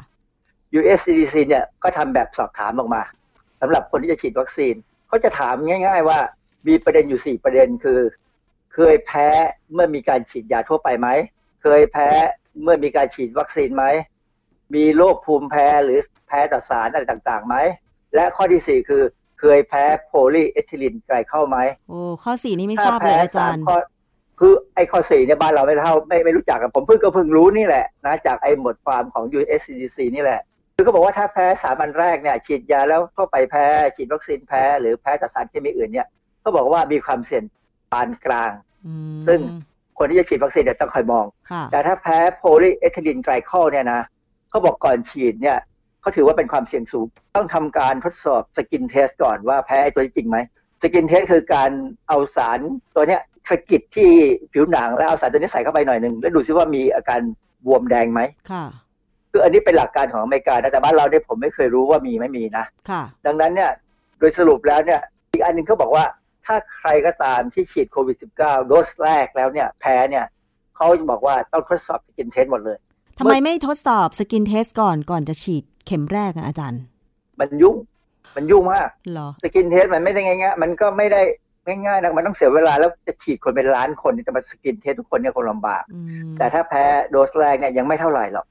[0.79, 3.01] US CDC เนี่ยก็ทำแบบสอบถามออกมา
[3.61, 4.75] สำหรับคนที่จะฉีดวัคซีน
[5.07, 6.19] เขาจะถามง่าย ๆ ว่า
[6.67, 7.99] มีประเด็นอยู่สี่ประเด็นคือ
[8.73, 9.27] เคยแพ้
[9.73, 11.07] เมื่อมีการฉีดยาทั่วไปไหม
[11.61, 12.09] เคยแพ้
[12.63, 13.85] เมื่อมีการฉีดวัคซีนไหม
[14.75, 17.55] มีโรคภูมิแพ้หรือแพ้ต่อสารอะไรต่างๆไหม
[18.15, 19.03] และข้อที่สี่คือ
[19.39, 21.57] เคยแพ้โพลีเอทิลีนไกลคอลไหม
[21.89, 23.77] โอ้ข้อสี่นี่ไม่ทราบเลยอาจารย์ข้อ
[24.39, 30.41] คือไอ้ข้อสี่เนี่ยบ้านเราไม่เท่าไม่ไม่รู้จักกับผมเพิ่งก็เพิ่งรู้นี่แหละนะจากไอ้บทความของ US CDC นี่แหละ
[30.75, 33.65] คือเขาบอกว่าถ้าแพ้สามอันแรกเนี่ยฉีดยาแล้วทั่วไปแพ้
[33.95, 36.07] ฉีดวัคซีนแพ้ หรือแพ้ต่อสารเคมีอื่นเนี่ย
[36.41, 37.43] เขาบอกว่ามีความเสี่ยง
[37.91, 38.51] ปานกลาง
[38.87, 39.39] อืมซึ่ง
[39.97, 44.01] คนที่จะฉีดวัคซีนเนี่ยต้องคอยมองค่ะแต่ถ้าแพ้ polyethylene glycol เนี่ยนะ
[44.49, 45.57] เขาบอกก่อนฉีดเนี่ย
[46.01, 50.37] เขาถือว่าเป็นความเสี่ยงสูง ต้องทำการทดสอบ skin test ก่อนว่าแพ้ไอ้ตัวนี้จริงไหม
[50.81, 51.71] skin test คือการ
[52.09, 52.59] เอาสาร
[52.95, 54.11] ตัวเนี้ยสะกิดที่
[54.53, 57.19] ผิวหนังแล้วเอาสารตัวนี้ใส่เข้าไปหน่อยหนึ่งแล้วดูซิว่ามีอาการ
[57.65, 58.21] บวมแดงไหม
[58.51, 58.65] ค่ะ
[59.31, 63.71] คืออันนี้เป็นหลักการของอเมริกานะแต่บ้านเราเนี่ยผมไม่เคยรู้ว่ามีไม่มีนะค่ะ ดังนั้นเนี่ย
[64.19, 66.05] โดยสรุปแล้วเนี่ยอีกอันหนึ่งเขาบอกว่า
[66.45, 70.25] ถ้าใครก็ตามที่ฉีดโควิด -19 โดสแรกแล้วเนี่ยแพ้เนี่ย
[70.75, 72.77] เขาบอกว่าต้องทดสอบ skin test หมดเลย
[73.19, 76.81] ทำไมไม่ทดสอบ skin test ก่อนก่อนจะฉีดเข็มแรกอะอาจารย์
[77.39, 77.75] มันยุ่ง
[78.35, 81.21] มันยุ่งมากเหรอ skin test มันไม่ได้ง่ายๆมันก็ไม่ได้
[81.67, 88.45] ง่ายๆนะมันต้องเสียเวลาแล้วจะฉีดคนเป็นล้านคนนี่จะมา skin test ทุกคนเนี่ยคงลำบากอืมแต่ถ้าแพ้โดสแรกเนี่ยยังไม่เท่าไหร่หรอก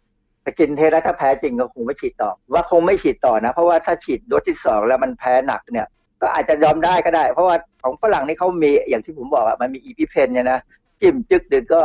[0.44, 5.86] skin test แล้วถ้าแพ้จริงก็คงไม่ฉีดต่อ ว่าคงไม่ฉีดต่อนะ เพราะว่าถ้าฉีดโดสที่สองแล้วมันแพ้หนักเนี่ย
[6.20, 10.58] ก็อาจจะยอมได้ก็ได้ เพราะว่าของฝรั่งนี่เขามีอย่างที่ผมบอกอะมันมี EpiPen เนี่ยนะ
[11.00, 11.82] จิ้มจึกดึกก็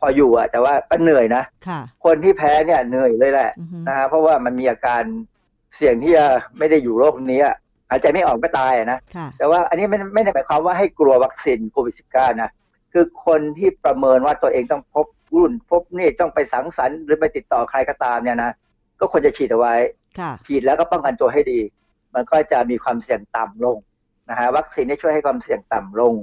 [0.00, 5.02] พออยู่อะแต่ว่าก็เหนื่อยนะค่ะคนที่แพ้เนี่ยเหนื่อยเลยแหละอือฮึนะฮะเพราะว่ามันมีอาการ
[5.76, 6.26] เสี่ยงที่จะ
[6.58, 7.56] ไม่ได้อยู่โรคนี้อะ
[7.90, 12.50] หายใจไม่ออกก็ตายอะนะค่ะแต่ว่าอันนี้ไม่ไม่ได้หมายความว่าให้กลัววัคซีนโควิด -19 นะ
[12.92, 18.52] คือคนที่ประเมินว่าตัวเองต้องพบรุ่นพบนี่ต้องไปสังสรรค์หรือไปติดต่อใครก็ตามเนี่ยนะ
[19.00, 19.74] ก็ควรจะฉีดเอาไว้
[20.18, 21.60] ค่ะฉีดแล้วก็ป้องกันตัวให้ดี
[22.14, 23.76] มันก็จะมีความเสี่ยงต่ำลง
[24.30, 26.14] นะฮะวัคซีนนี่ช่วยให้ความเสี่ยงต่ำลง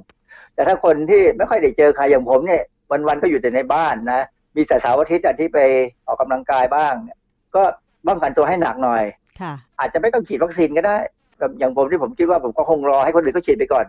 [0.53, 4.25] แต่ถ้าคนที่ไม่ค่อยได้เจอใครอย่างผมเนี่ย วันๆก็อยู่แต่ในบ้านนะ
[4.55, 5.59] มีแต่เสาร์อาทิตย์อะที่ไป
[6.07, 7.17] ออกกำลังกายบ้างเนี่ย
[7.55, 7.63] ก็
[8.07, 9.03] ป้องกันตัวให้หนักหน่อย
[9.41, 10.97] ค่ะอาจจะไม่ต้องฉีดวัคซีนก็ได้
[11.39, 13.85] แบบอย่างผมที่ผมคิดว่าผมก็คงรอให้คนอื่นเขาฉีดไปก่อน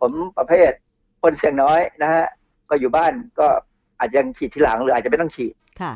[0.00, 0.70] ผมประเภท
[1.22, 2.24] คนเสี่ยงน้อยนะฮะ
[2.70, 3.46] ก็อยู่บ้านก็
[3.98, 5.92] อาจจะยังฉีดทีหลังหรืออาจจะไม่ต้องฉีดค่ะ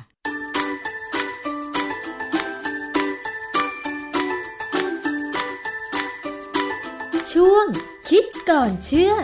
[7.33, 7.67] ช่วง
[8.09, 9.15] คิดก่อนเชื่อ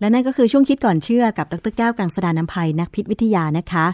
[0.00, 3.86] และนั่นก็คือช่วงคิดก่อนเชื่อกับดรแก้วกังสดานนภัยนักพิษวิทยานะคะ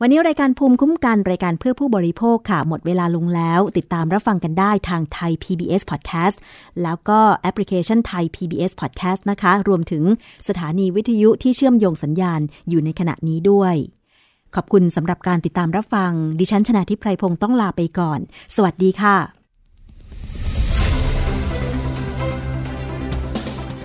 [0.00, 6.36] วันนี้รายการภูมิคุ้มกันรายการเพื่อผู้บริโภคค่ะ หมดเวลาลงแล้ว ติดตามรับฟังกันได้ทางไทย PBS Podcast
[6.82, 10.02] แล้วก็แอปพลิเคชันไทย PBS Podcast นะคะ รวมถึง
[10.48, 13.74] สถานีวิทยุที่เชื่อมโยงสัญญาณอยู่ในขณะนี้ด้วย
[14.54, 18.20] ขอบคุณสำหรับการติดตามรับฟัง ดิฉันชนะทิพไพรพงศ์ต้องลาไปก่อน
[18.54, 19.35] สวัสดีค่ะ